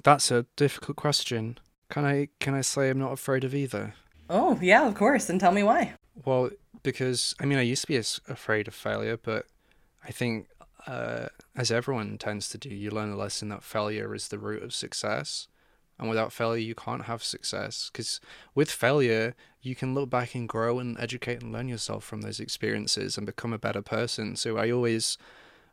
[0.03, 1.57] That's a difficult question.
[1.89, 3.93] Can I can I say I'm not afraid of either?
[4.29, 5.29] Oh, yeah, of course.
[5.29, 5.93] And tell me why.
[6.23, 6.49] Well,
[6.85, 9.47] because I mean, I used to be as afraid of failure, but
[10.03, 10.47] I think,
[10.87, 14.63] uh, as everyone tends to do, you learn a lesson that failure is the root
[14.63, 15.47] of success,
[15.97, 17.89] and without failure, you can't have success.
[17.91, 18.21] Because
[18.53, 22.39] with failure, you can look back and grow and educate and learn yourself from those
[22.39, 24.35] experiences and become a better person.
[24.35, 25.17] So I always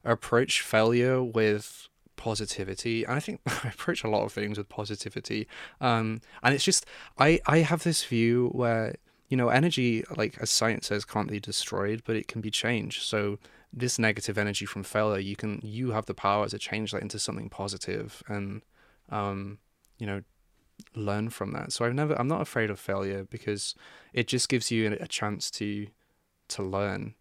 [0.04, 5.48] approach failure with positivity and i think i approach a lot of things with positivity
[5.80, 6.86] um and it's just
[7.18, 8.94] i i have this view where
[9.32, 13.02] you know energy like as science says can't be destroyed but it can be changed
[13.02, 13.38] so
[13.72, 17.18] this negative energy from failure you can you have the power to change that into
[17.18, 18.60] something positive and
[19.08, 19.56] um
[19.98, 20.20] you know
[20.94, 23.74] learn from that so i've never i'm not afraid of failure because
[24.12, 25.86] it just gives you a chance to
[26.48, 27.14] to learn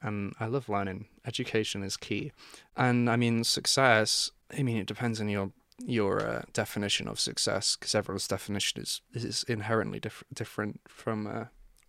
[0.00, 1.08] and I love learning.
[1.26, 2.30] Education is key,
[2.76, 4.30] and I mean success.
[4.56, 5.50] I mean it depends on your
[5.84, 11.44] your uh, definition of success because everyone's definition is is inherently diff- different from uh,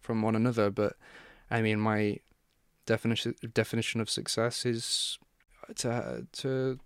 [0.10, 0.72] from one another.
[0.72, 0.94] But
[1.52, 2.18] I mean, my
[2.88, 5.20] definition definition of success is
[5.76, 6.80] to to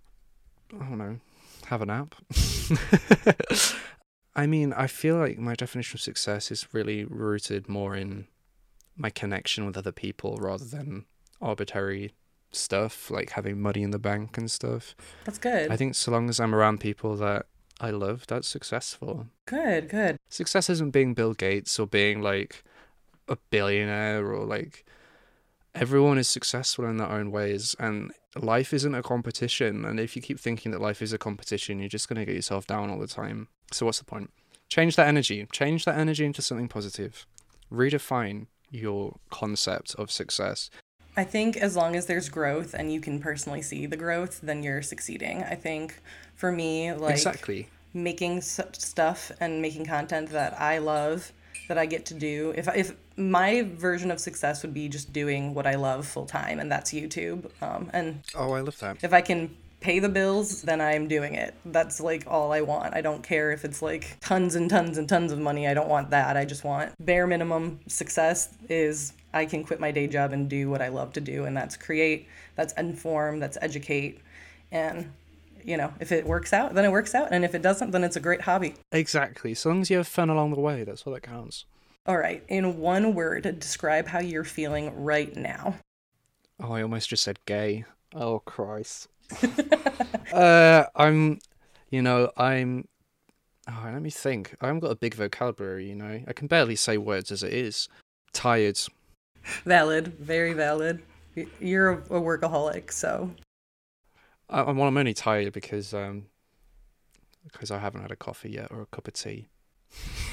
[0.75, 1.19] I don't know
[1.67, 2.15] have a nap.
[4.35, 8.27] I mean, I feel like my definition of success is really rooted more in
[8.97, 11.05] my connection with other people rather than
[11.41, 12.11] arbitrary
[12.51, 14.97] stuff like having money in the bank and stuff.
[15.23, 15.71] That's good.
[15.71, 17.45] I think so long as I'm around people that
[17.79, 19.27] I love, that's successful.
[19.45, 20.17] Good, good.
[20.27, 22.65] Success isn't being Bill Gates or being like
[23.27, 24.85] a billionaire or like
[25.75, 29.85] everyone is successful in their own ways and life isn't a competition.
[29.85, 32.35] And if you keep thinking that life is a competition you're just going to get
[32.35, 33.47] yourself down all the time.
[33.71, 34.31] So what's the point?
[34.69, 35.47] Change that energy.
[35.51, 37.25] Change that energy into something positive.
[37.71, 40.69] Redefine your concept of success.
[41.15, 44.63] I think as long as there's growth and you can personally see the growth, then
[44.63, 45.43] you're succeeding.
[45.43, 46.01] I think
[46.33, 47.69] for me, like exactly.
[47.93, 51.31] making stuff and making content that I love,
[51.67, 52.53] that I get to do.
[52.55, 56.59] If if my version of success would be just doing what I love full time,
[56.59, 57.49] and that's YouTube.
[57.61, 58.97] Um, and oh, I love that.
[59.03, 61.53] If I can pay the bills, then I'm doing it.
[61.65, 62.95] That's like all I want.
[62.95, 65.67] I don't care if it's like tons and tons and tons of money.
[65.67, 66.37] I don't want that.
[66.37, 70.69] I just want bare minimum success is I can quit my day job and do
[70.69, 74.21] what I love to do, and that's create, that's inform, that's educate.
[74.71, 75.11] And,
[75.65, 77.29] you know, if it works out, then it works out.
[77.31, 78.75] And if it doesn't, then it's a great hobby.
[78.91, 79.53] Exactly.
[79.53, 81.65] So long as you have fun along the way, that's all that counts.
[82.05, 82.43] All right.
[82.47, 85.75] In one word, describe how you're feeling right now.
[86.61, 87.85] Oh, I almost just said gay.
[88.13, 89.07] Oh, Christ.
[90.33, 91.39] uh, I'm,
[91.89, 92.87] you know, I'm.
[93.67, 94.55] Oh, let me think.
[94.59, 96.21] I haven't got a big vocabulary, you know.
[96.27, 97.87] I can barely say words as it is.
[98.33, 98.79] Tired.
[99.65, 101.01] Valid, very valid.
[101.59, 103.31] You're a workaholic, so.
[104.53, 106.27] I'm, well, I'm only tired because um,
[107.51, 109.49] because I haven't had a coffee yet or a cup of tea.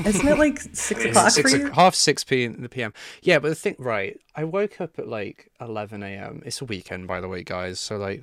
[0.05, 1.71] Isn't it like six o'clock six for you?
[1.71, 2.93] half six p in the PM.
[3.23, 4.18] Yeah, but the thing, right?
[4.35, 6.43] I woke up at like eleven a.m.
[6.45, 7.81] It's a weekend, by the way, guys.
[7.81, 8.23] So like,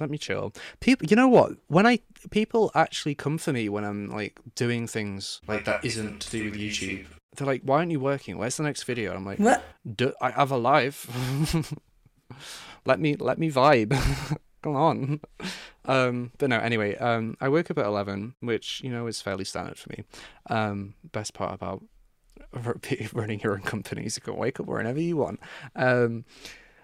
[0.00, 0.52] let me chill.
[0.80, 1.52] People, you know what?
[1.68, 6.20] When I people actually come for me when I'm like doing things like that isn't
[6.20, 8.38] to do with YouTube they're like, "Why aren't you working?
[8.38, 9.62] Where's the next video?" I'm like, "What?
[10.20, 11.06] I have a life.
[12.86, 14.38] let me let me vibe.
[14.66, 15.20] Come on."
[15.88, 19.44] Um, but no, anyway, um, I woke up at eleven, which you know is fairly
[19.44, 20.02] standard for me.
[20.50, 21.84] Um, best part about
[23.12, 25.38] running your own companies, you can wake up whenever you want.
[25.76, 26.24] Um,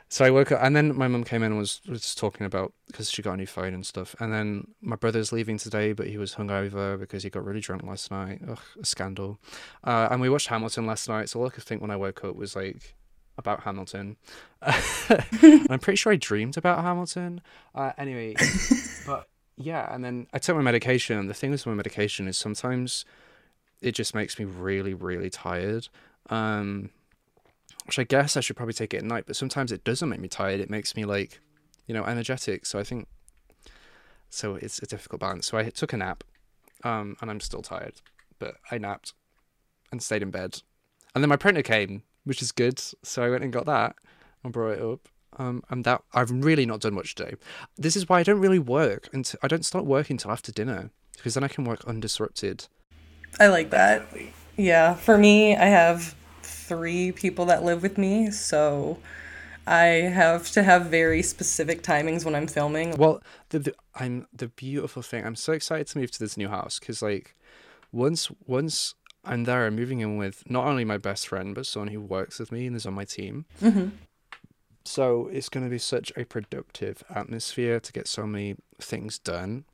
[0.09, 2.75] so I woke up, and then my mum came in and was was talking about
[2.87, 4.15] because she got a new phone and stuff.
[4.21, 7.83] And then my brother's leaving today, but he was hungover because he got really drunk
[7.83, 8.41] last night.
[8.49, 9.41] Ugh, a scandal.
[9.83, 11.29] Uh, and we watched Hamilton last night.
[11.29, 12.95] So all I could think when I woke up was like
[13.39, 14.17] about Hamilton.
[14.63, 17.41] I'm pretty sure I dreamed about Hamilton.
[17.75, 18.35] Uh, anyway,
[19.07, 21.19] but yeah, and then I took my medication.
[21.19, 23.05] And the thing with my medication is sometimes
[23.81, 25.89] it just makes me really, really tired.
[26.31, 26.91] Um,
[27.87, 30.21] which I guess I should probably take it at night, but sometimes it doesn't make
[30.21, 30.61] me tired.
[30.61, 31.41] It makes me like,
[31.87, 32.65] you know, energetic.
[32.65, 33.09] So I think,
[34.31, 35.47] so it's a difficult balance.
[35.47, 36.23] So I took a nap,
[36.85, 37.95] um, and I'm still tired,
[38.39, 39.15] but I napped
[39.91, 40.63] and stayed in bed.
[41.15, 42.81] And then my printer came, which is good.
[43.03, 43.97] So I went and got that
[44.43, 45.09] and brought it up.
[45.39, 47.37] Um, and that I've really not done much today.
[47.79, 50.91] This is why I don't really work until I don't start working until after dinner
[51.17, 52.69] because then I can work undisrupted.
[53.41, 54.07] I like that.
[54.59, 58.99] Yeah, for me, I have three people that live with me, so
[59.67, 62.97] I have to have very specific timings when I'm filming.
[62.97, 65.25] Well, the, the I'm the beautiful thing.
[65.25, 67.37] I'm so excited to move to this new house because like
[67.93, 68.95] once once
[69.25, 72.39] I'm there, I'm moving in with not only my best friend but someone who works
[72.39, 73.47] with me and is on my team.
[73.61, 73.89] Mm-hmm.
[74.85, 79.65] So it's going to be such a productive atmosphere to get so many things done.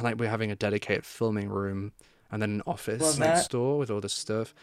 [0.00, 1.92] like we're having a dedicated filming room
[2.30, 4.54] and then an office next door with all this stuff.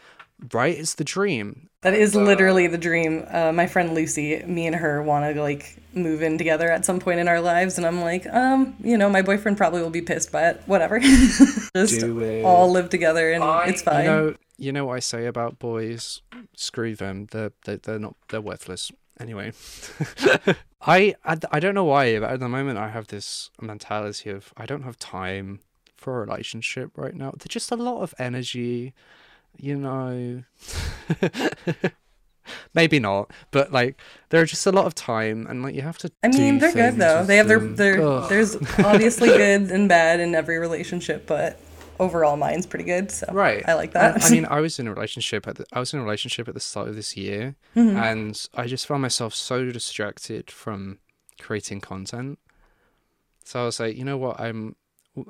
[0.54, 0.78] Right?
[0.78, 1.70] It's the dream.
[1.82, 3.26] That is literally the dream.
[3.30, 7.00] Uh, my friend Lucy, me and her want to like move in together at some
[7.00, 10.02] point in our lives, and I'm like, um, you know, my boyfriend probably will be
[10.02, 10.62] pissed by it.
[10.66, 11.00] Whatever.
[11.00, 12.04] Just
[12.44, 14.06] all live together, and I, it's fine.
[14.06, 16.22] You know, you know what I say about boys?
[16.56, 17.28] Screw them.
[17.32, 18.16] They're they're, they're not.
[18.30, 18.92] They're worthless.
[19.20, 19.54] Anyway,
[20.82, 24.54] I, I I don't know why, but at the moment I have this mentality of
[24.58, 25.60] I don't have time
[25.96, 27.32] for a relationship right now.
[27.32, 28.94] There's just a lot of energy,
[29.60, 30.44] you know.
[32.76, 34.00] Maybe not, but like
[34.30, 36.12] there's just a lot of time, and like you have to.
[36.24, 37.24] I mean, they're good though.
[37.24, 38.22] They have their their.
[38.28, 41.60] There's obviously good and bad in every relationship, but
[42.00, 43.12] overall mine's pretty good.
[43.12, 43.64] So Right.
[43.68, 44.24] I like that.
[44.24, 46.54] I mean, I was in a relationship at the, I was in a relationship at
[46.54, 47.98] the start of this year, mm-hmm.
[47.98, 51.00] and I just found myself so distracted from
[51.40, 52.40] creating content.
[53.44, 54.40] So I was like, you know what?
[54.40, 54.76] I'm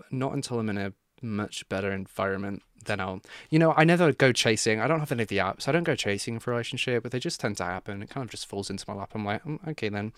[0.09, 4.31] not until I'm in a much better environment then I'll you know I never go
[4.31, 7.03] chasing I don't have any of the apps I don't go chasing for a relationship
[7.03, 9.25] but they just tend to happen it kind of just falls into my lap I'm
[9.25, 10.13] like "Mm, okay then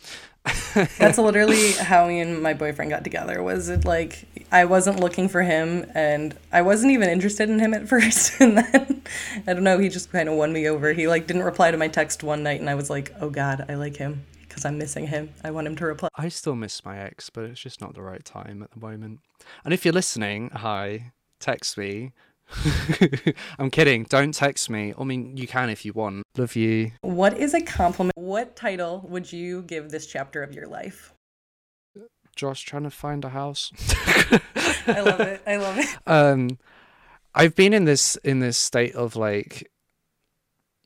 [0.97, 3.41] That's literally how me and my boyfriend got together.
[3.43, 7.73] Was it like I wasn't looking for him, and I wasn't even interested in him
[7.73, 9.01] at first, and then
[9.45, 9.77] I don't know.
[9.77, 10.93] He just kind of won me over.
[10.93, 13.65] He like didn't reply to my text one night, and I was like, oh god,
[13.67, 14.23] I like him
[14.57, 15.29] because I'm missing him.
[15.43, 16.09] I want him to reply.
[16.15, 19.19] I still miss my ex but it's just not the right time at the moment
[19.63, 22.13] and if you're listening hi text me
[23.59, 27.37] I'm kidding don't text me I mean you can if you want love you What
[27.37, 28.17] is a compliment?
[28.17, 31.13] What title would you give this chapter of your life?
[32.35, 33.71] Josh trying to find a house
[34.87, 35.41] I love it.
[35.45, 35.87] I love it.
[36.07, 36.57] um
[37.35, 39.69] i've been in this in this state of like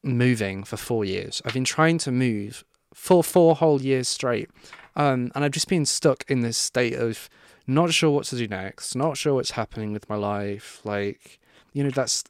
[0.04, 2.66] moving for four years i've been trying to move
[3.02, 4.47] for four whole years straight
[4.95, 7.28] um and i've just been stuck in this state of
[7.66, 11.39] not sure what to do next not sure what's happening with my life like
[11.74, 12.24] you know that's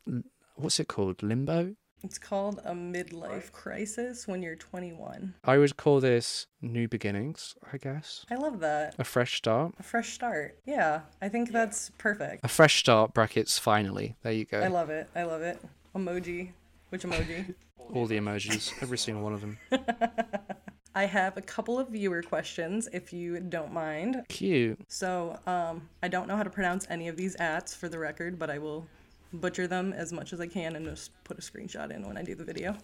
[0.55, 5.33] what's it called limbo It's called a midlife crisis when you're 21.
[5.43, 8.95] i would call this new beginnings i guess I love that.
[8.97, 10.57] a fresh start A fresh start.
[10.65, 12.45] Yeah, I think that's perfect.
[12.45, 14.59] a fresh start brackets finally there you go.
[14.61, 15.09] I love it.
[15.15, 15.59] I love it.
[15.93, 16.53] Emoji.
[16.91, 17.55] Which emoji?
[17.93, 19.57] all the emojis every single one of them
[20.93, 24.23] I have a couple of viewer questions if you don't mind.
[24.27, 27.97] cute So, um, I don't know how to pronounce any of these ats for the
[27.97, 28.87] record, but I will
[29.33, 32.23] butcher them as much as I can and just put a screenshot in when I
[32.23, 32.75] do the video.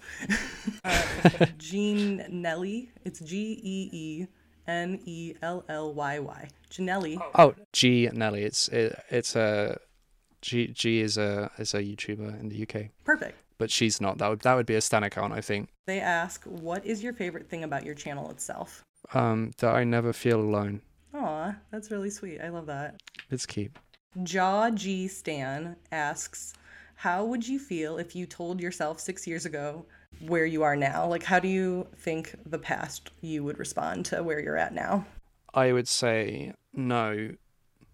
[0.86, 2.92] uh, Jean Nelly.
[3.04, 4.28] It's G E E
[4.68, 6.50] N E L L Y Y.
[6.70, 7.22] Janelli.
[7.36, 8.44] Oh, G Nelly.
[8.44, 9.78] It's it, it's a
[10.42, 13.38] G G is a is a YouTuber in the UK, Perfect.
[13.58, 14.18] But she's not.
[14.18, 15.70] That would that would be a stan account, I think.
[15.86, 18.84] They ask, what is your favorite thing about your channel itself?
[19.14, 20.82] Um, that I never feel alone.
[21.14, 22.42] Aw, that's really sweet.
[22.42, 23.02] I love that.
[23.32, 23.72] It's cute.
[24.24, 26.54] Jaw G Stan asks,
[26.96, 29.86] How would you feel if you told yourself six years ago
[30.26, 31.08] where you are now?
[31.08, 35.06] Like, how do you think the past you would respond to where you're at now?
[35.54, 37.32] I would say no,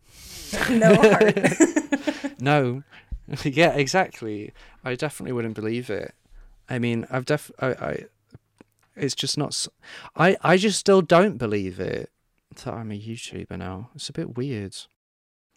[0.69, 1.37] no heart.
[2.39, 2.83] no.
[3.43, 4.53] yeah, exactly.
[4.83, 6.13] I definitely wouldn't believe it.
[6.69, 8.05] I mean, I've def I, I
[8.95, 9.67] it's just not.
[10.15, 12.09] I I just still don't believe it
[12.55, 13.89] that I'm a YouTuber now.
[13.95, 14.75] It's a bit weird.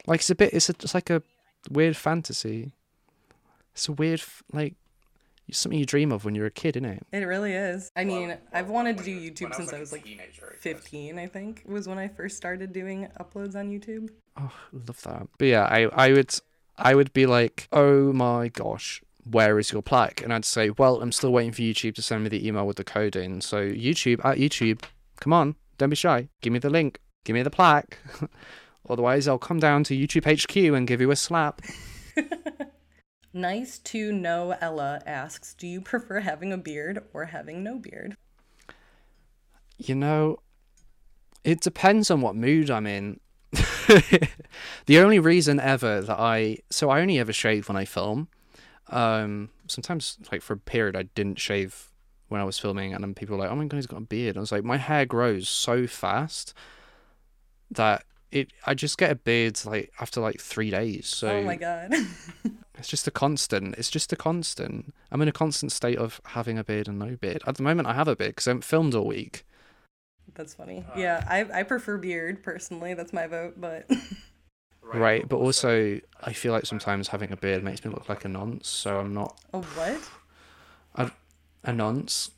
[0.07, 0.53] Like it's a bit.
[0.55, 1.23] It's a, it's like a
[1.71, 2.73] weird fantasy.
[3.73, 4.75] It's a weird like
[5.49, 7.07] it's something you dream of when you're a kid, isn't it?
[7.13, 7.91] it really is.
[7.95, 10.05] I mean, I've wanted to do YouTube since I was like
[10.59, 14.11] 15, I think, was when I first started doing uploads on YouTube.
[14.37, 15.29] Oh, I love that.
[15.39, 16.35] But yeah, I I would
[16.79, 20.23] I would be like, oh my gosh, where is your plaque?
[20.23, 22.77] And I'd say, well, I'm still waiting for YouTube to send me the email with
[22.77, 23.41] the code in.
[23.41, 24.83] So YouTube at YouTube,
[25.21, 26.29] come on, don't be shy.
[26.43, 27.01] Give me the link.
[27.25, 27.99] Give me the plaque.
[28.89, 31.61] Otherwise, I'll come down to YouTube HQ and give you a slap.
[33.37, 38.17] Nice to know Ella asks, Do you prefer having a beard or having no beard?
[39.77, 40.39] You know,
[41.45, 43.21] it depends on what mood I'm in.
[44.87, 48.29] the only reason ever that I so I only ever shave when I film.
[48.89, 51.91] Um, sometimes like for a period I didn't shave
[52.29, 54.07] when I was filming, and then people were like, "Oh my god, he's got a
[54.07, 56.55] beard." I was like, my hair grows so fast
[57.71, 61.07] that it I just get a beard like after like three days.
[61.07, 61.93] So oh my god.
[62.79, 63.77] it's just a constant.
[63.79, 64.95] It's just a constant.
[65.11, 67.43] I'm in a constant state of having a beard and no beard.
[67.47, 69.45] At the moment, I have a beard because I haven't filmed all week.
[70.37, 70.85] That's funny.
[70.97, 72.95] Yeah, I, I prefer beard personally.
[72.95, 73.91] That's my vote, but
[74.83, 78.29] Right, but also I feel like sometimes having a beard makes me look like a
[78.29, 80.01] nonce, so I'm not a what?
[81.67, 82.31] a nonce.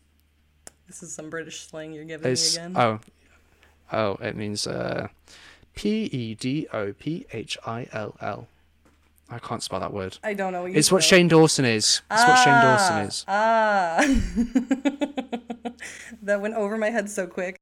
[0.87, 2.77] This is some British slang you're giving It's me again.
[2.77, 3.01] oh,
[3.93, 5.09] oh, it means uh,
[5.75, 8.49] P E D O P H I L L.
[9.31, 10.17] I can't spell that word.
[10.25, 11.19] I don't know what you It's what spelled.
[11.21, 12.01] Shane Dawson is.
[12.11, 13.25] It's what Shane Dawson is.
[13.29, 13.99] Ah.
[16.23, 17.59] that went over my head so quick.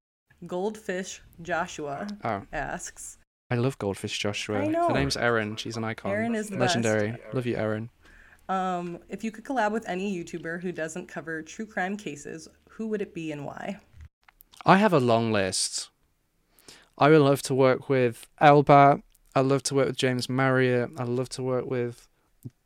[0.47, 3.19] Goldfish Joshua Oh, asks,
[3.51, 4.59] I love Goldfish Joshua.
[4.63, 4.89] I know.
[4.89, 5.57] Her name's Erin.
[5.57, 6.11] She's an icon.
[6.11, 7.17] Erin is the legendary.
[7.33, 7.91] Love you, Erin.
[8.49, 12.89] um, if you could collab with any YouTuber who doesn't cover true crime cases, who
[12.89, 13.81] would it be and why?
[14.65, 15.91] I have a long list.
[16.99, 19.01] I would love to work with Elba.
[19.35, 20.91] I'd love to work with James Marriott.
[20.99, 22.09] I'd love to work with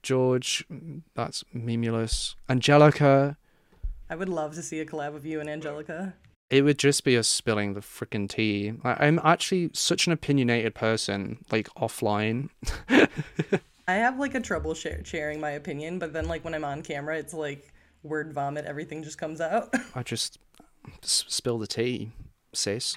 [0.02, 0.64] George.
[1.14, 2.36] That's Mimulus.
[2.48, 3.36] Angelica.
[4.08, 6.14] I would love to see a collab of you and Angelica.
[6.50, 8.72] It would just be us spilling the freaking tea.
[8.82, 12.48] Like, I'm actually such an opinionated person, like offline.
[13.86, 16.82] I have like a trouble share- sharing my opinion, but then like when I'm on
[16.82, 17.72] camera, it's like
[18.02, 18.64] word vomit.
[18.64, 19.72] Everything just comes out.
[19.94, 20.38] I just
[21.02, 22.10] s- spill the tea,
[22.52, 22.96] sis.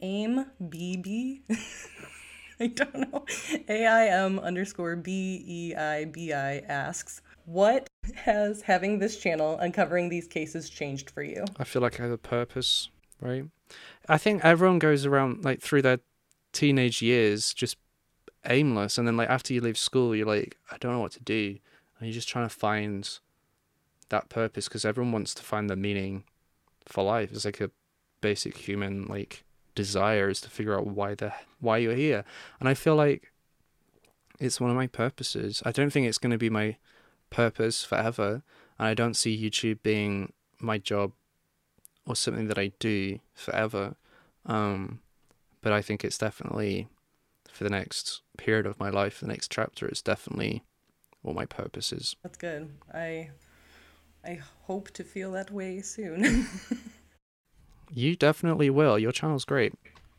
[0.00, 1.40] Aim BB.
[2.60, 3.24] I don't know.
[3.68, 10.26] AIM underscore B E I B I asks, What has having this channel uncovering these
[10.26, 11.44] cases changed for you?
[11.58, 12.88] I feel like I have a purpose,
[13.20, 13.44] right?
[14.08, 16.00] I think everyone goes around like through their
[16.52, 17.76] teenage years just
[18.46, 21.22] aimless, and then like after you leave school, you're like, I don't know what to
[21.22, 21.58] do,
[21.98, 23.08] and you're just trying to find
[24.08, 26.24] that purpose because everyone wants to find the meaning
[26.86, 27.30] for life.
[27.32, 27.70] It's like a
[28.20, 29.44] basic human like
[29.74, 32.24] desire is to figure out why the why you're here,
[32.58, 33.32] and I feel like
[34.40, 35.62] it's one of my purposes.
[35.64, 36.76] I don't think it's going to be my
[37.32, 38.42] purpose forever,
[38.78, 41.12] and I don't see YouTube being my job
[42.06, 43.96] or something that I do forever.
[44.46, 45.00] Um,
[45.60, 46.88] but I think it's definitely
[47.50, 50.64] for the next period of my life, the next chapter it's definitely
[51.22, 52.16] what my purpose is.
[52.22, 52.70] That's good.
[52.92, 53.30] I
[54.24, 56.46] I hope to feel that way soon.
[57.94, 58.98] You definitely will.
[58.98, 59.74] Your channel's great.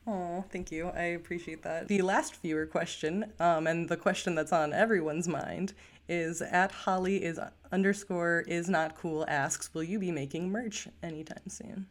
[0.05, 0.87] Oh, thank you.
[0.89, 1.87] I appreciate that.
[1.87, 5.73] The last viewer question, um, and the question that's on everyone's mind,
[6.09, 7.39] is at Holly is
[7.71, 11.87] underscore is not cool asks, will you be making merch anytime soon?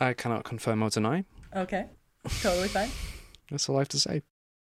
[0.00, 1.24] I cannot confirm or deny.
[1.54, 1.86] Okay,
[2.40, 2.90] totally fine.
[3.50, 4.22] That's all I have to say.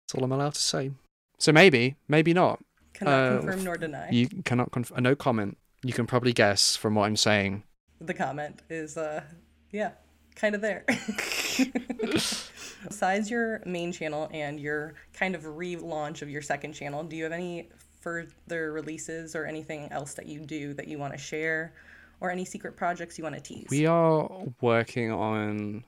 [0.06, 0.90] That's all I'm allowed to say.
[1.38, 2.60] So maybe, maybe not.
[2.94, 4.10] Cannot Uh, confirm nor deny.
[4.10, 5.56] You cannot conf- no comment.
[5.82, 7.64] You can probably guess from what I'm saying.
[8.00, 9.22] the comment is uh
[9.70, 9.92] yeah
[10.34, 10.84] kind of there
[12.88, 17.24] besides your main channel and your kind of relaunch of your second channel do you
[17.24, 17.68] have any
[18.00, 21.72] further releases or anything else that you do that you want to share
[22.20, 24.28] or any secret projects you want to tease We are
[24.60, 25.84] working on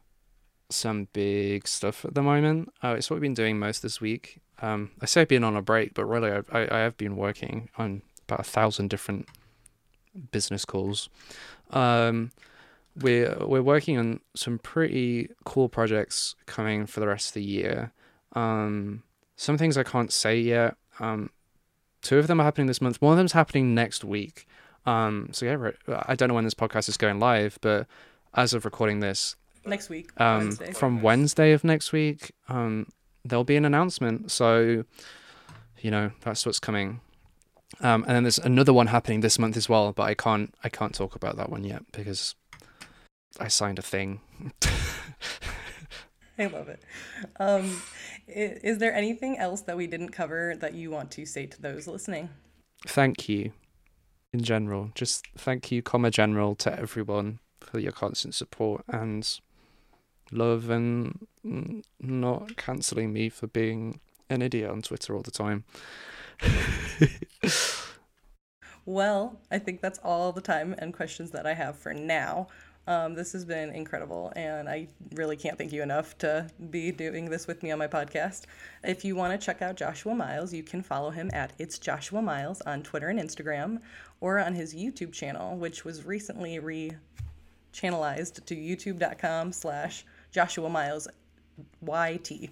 [0.71, 2.73] some big stuff at the moment.
[2.83, 4.41] Uh, it's what we've been doing most this week.
[4.63, 7.17] Um, I say I've been on a break, but really I, I, I have been
[7.17, 9.29] working on about a thousand different
[10.31, 11.09] business calls.
[11.71, 12.31] Um,
[13.01, 17.93] we're we're working on some pretty cool projects coming for the rest of the year.
[18.35, 19.03] Um,
[19.37, 20.77] some things I can't say yet.
[21.01, 21.31] Um,
[22.03, 23.01] two of them are happening this month.
[23.03, 24.47] One of them's happening next week.
[24.87, 25.71] Um, so yeah,
[26.07, 27.87] I don't know when this podcast is going live, but
[28.35, 29.37] as of recording this,
[29.67, 30.73] next week um, Wednesday.
[30.73, 32.89] from Wednesday of next week, um,
[33.25, 34.31] there'll be an announcement.
[34.31, 34.85] So,
[35.81, 37.01] you know, that's what's coming.
[37.81, 40.69] Um, and then there's another one happening this month as well, but I can't I
[40.69, 42.35] can't talk about that one yet because
[43.39, 44.21] I signed a thing.
[46.39, 46.83] I love it.
[47.39, 47.81] Um,
[48.27, 51.87] is there anything else that we didn't cover that you want to say to those
[51.87, 52.31] listening?
[52.87, 53.53] thank you
[54.33, 54.91] in general.
[54.95, 59.41] Just thank you, comma general, to everyone for your constant support and
[60.31, 61.27] love and
[62.01, 65.65] not cancelling me for being an idiot on Twitter all the time.
[68.87, 72.49] Well, I think that's all the time and questions that I have for now.
[72.87, 77.31] Um, this has been incredible, and I really can't thank you enough to be doing
[77.31, 78.43] this with me on my podcast.
[78.83, 82.21] If you want to check out Joshua Miles, you can follow him at It's Joshua
[82.21, 83.81] Miles on Twitter and Instagram,
[84.21, 91.09] or on his YouTube channel, which was recently re-channelized to youtube.com slash Joshua Miles
[91.81, 92.51] YT.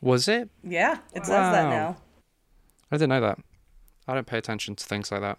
[0.00, 0.48] Was it?
[0.64, 1.96] Yeah, it says that now.
[2.90, 3.38] I didn't know that.
[4.06, 5.38] I don't pay attention to things like that.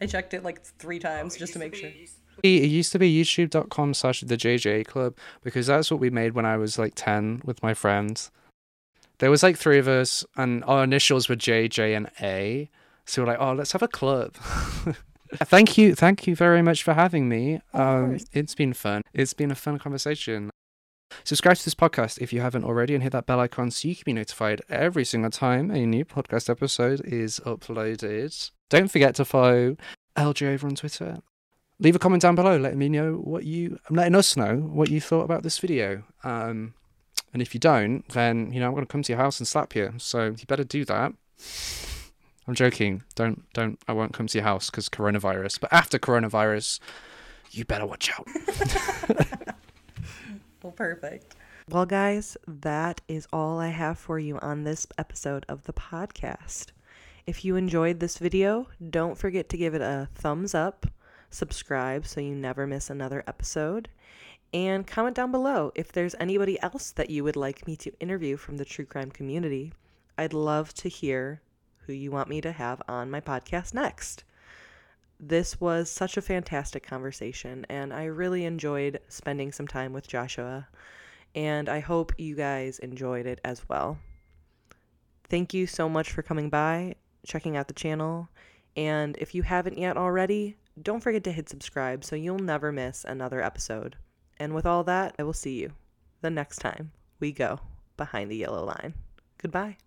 [0.00, 1.90] I checked it like three times just to make sure.
[2.42, 6.44] It used to be youtube.com slash the JJ Club because that's what we made when
[6.44, 8.30] I was like 10 with my friends.
[9.18, 12.68] There was like three of us and our initials were J, J, and A.
[13.06, 14.34] So we're like, oh, let's have a club.
[15.34, 15.94] thank you.
[15.94, 17.60] Thank you very much for having me.
[17.72, 19.02] Um, it's been fun.
[19.14, 20.50] It's been a fun conversation.
[21.24, 23.94] Subscribe to this podcast if you haven't already and hit that bell icon so you
[23.94, 28.50] can be notified every single time a new podcast episode is uploaded.
[28.68, 29.76] Don't forget to follow
[30.16, 31.18] LJ over on Twitter.
[31.78, 35.00] Leave a comment down below letting me know what you letting us know what you
[35.00, 36.02] thought about this video.
[36.24, 36.74] Um
[37.32, 39.74] and if you don't, then you know I'm gonna come to your house and slap
[39.74, 39.92] you.
[39.98, 41.12] So you better do that.
[42.48, 43.02] I'm joking.
[43.14, 45.60] Don't don't I won't come to your house because coronavirus.
[45.60, 46.80] But after coronavirus,
[47.50, 48.26] you better watch out.
[50.66, 51.36] Well, perfect.
[51.68, 56.72] Well, guys, that is all I have for you on this episode of the podcast.
[57.26, 60.86] If you enjoyed this video, don't forget to give it a thumbs up,
[61.28, 63.88] subscribe so you never miss another episode,
[64.54, 68.36] and comment down below if there's anybody else that you would like me to interview
[68.36, 69.72] from the true crime community.
[70.16, 71.42] I'd love to hear
[71.78, 74.22] who you want me to have on my podcast next.
[75.18, 80.68] This was such a fantastic conversation, and I really enjoyed spending some time with Joshua,
[81.34, 83.98] and I hope you guys enjoyed it as well.
[85.28, 86.94] Thank you so much for coming by,
[87.26, 88.28] checking out the channel,
[88.76, 93.04] and if you haven't yet already, don't forget to hit subscribe so you'll never miss
[93.04, 93.96] another episode.
[94.38, 95.72] And with all that, I will see you
[96.20, 97.60] the next time we go
[97.96, 98.94] behind the yellow line.
[99.38, 99.78] Goodbye.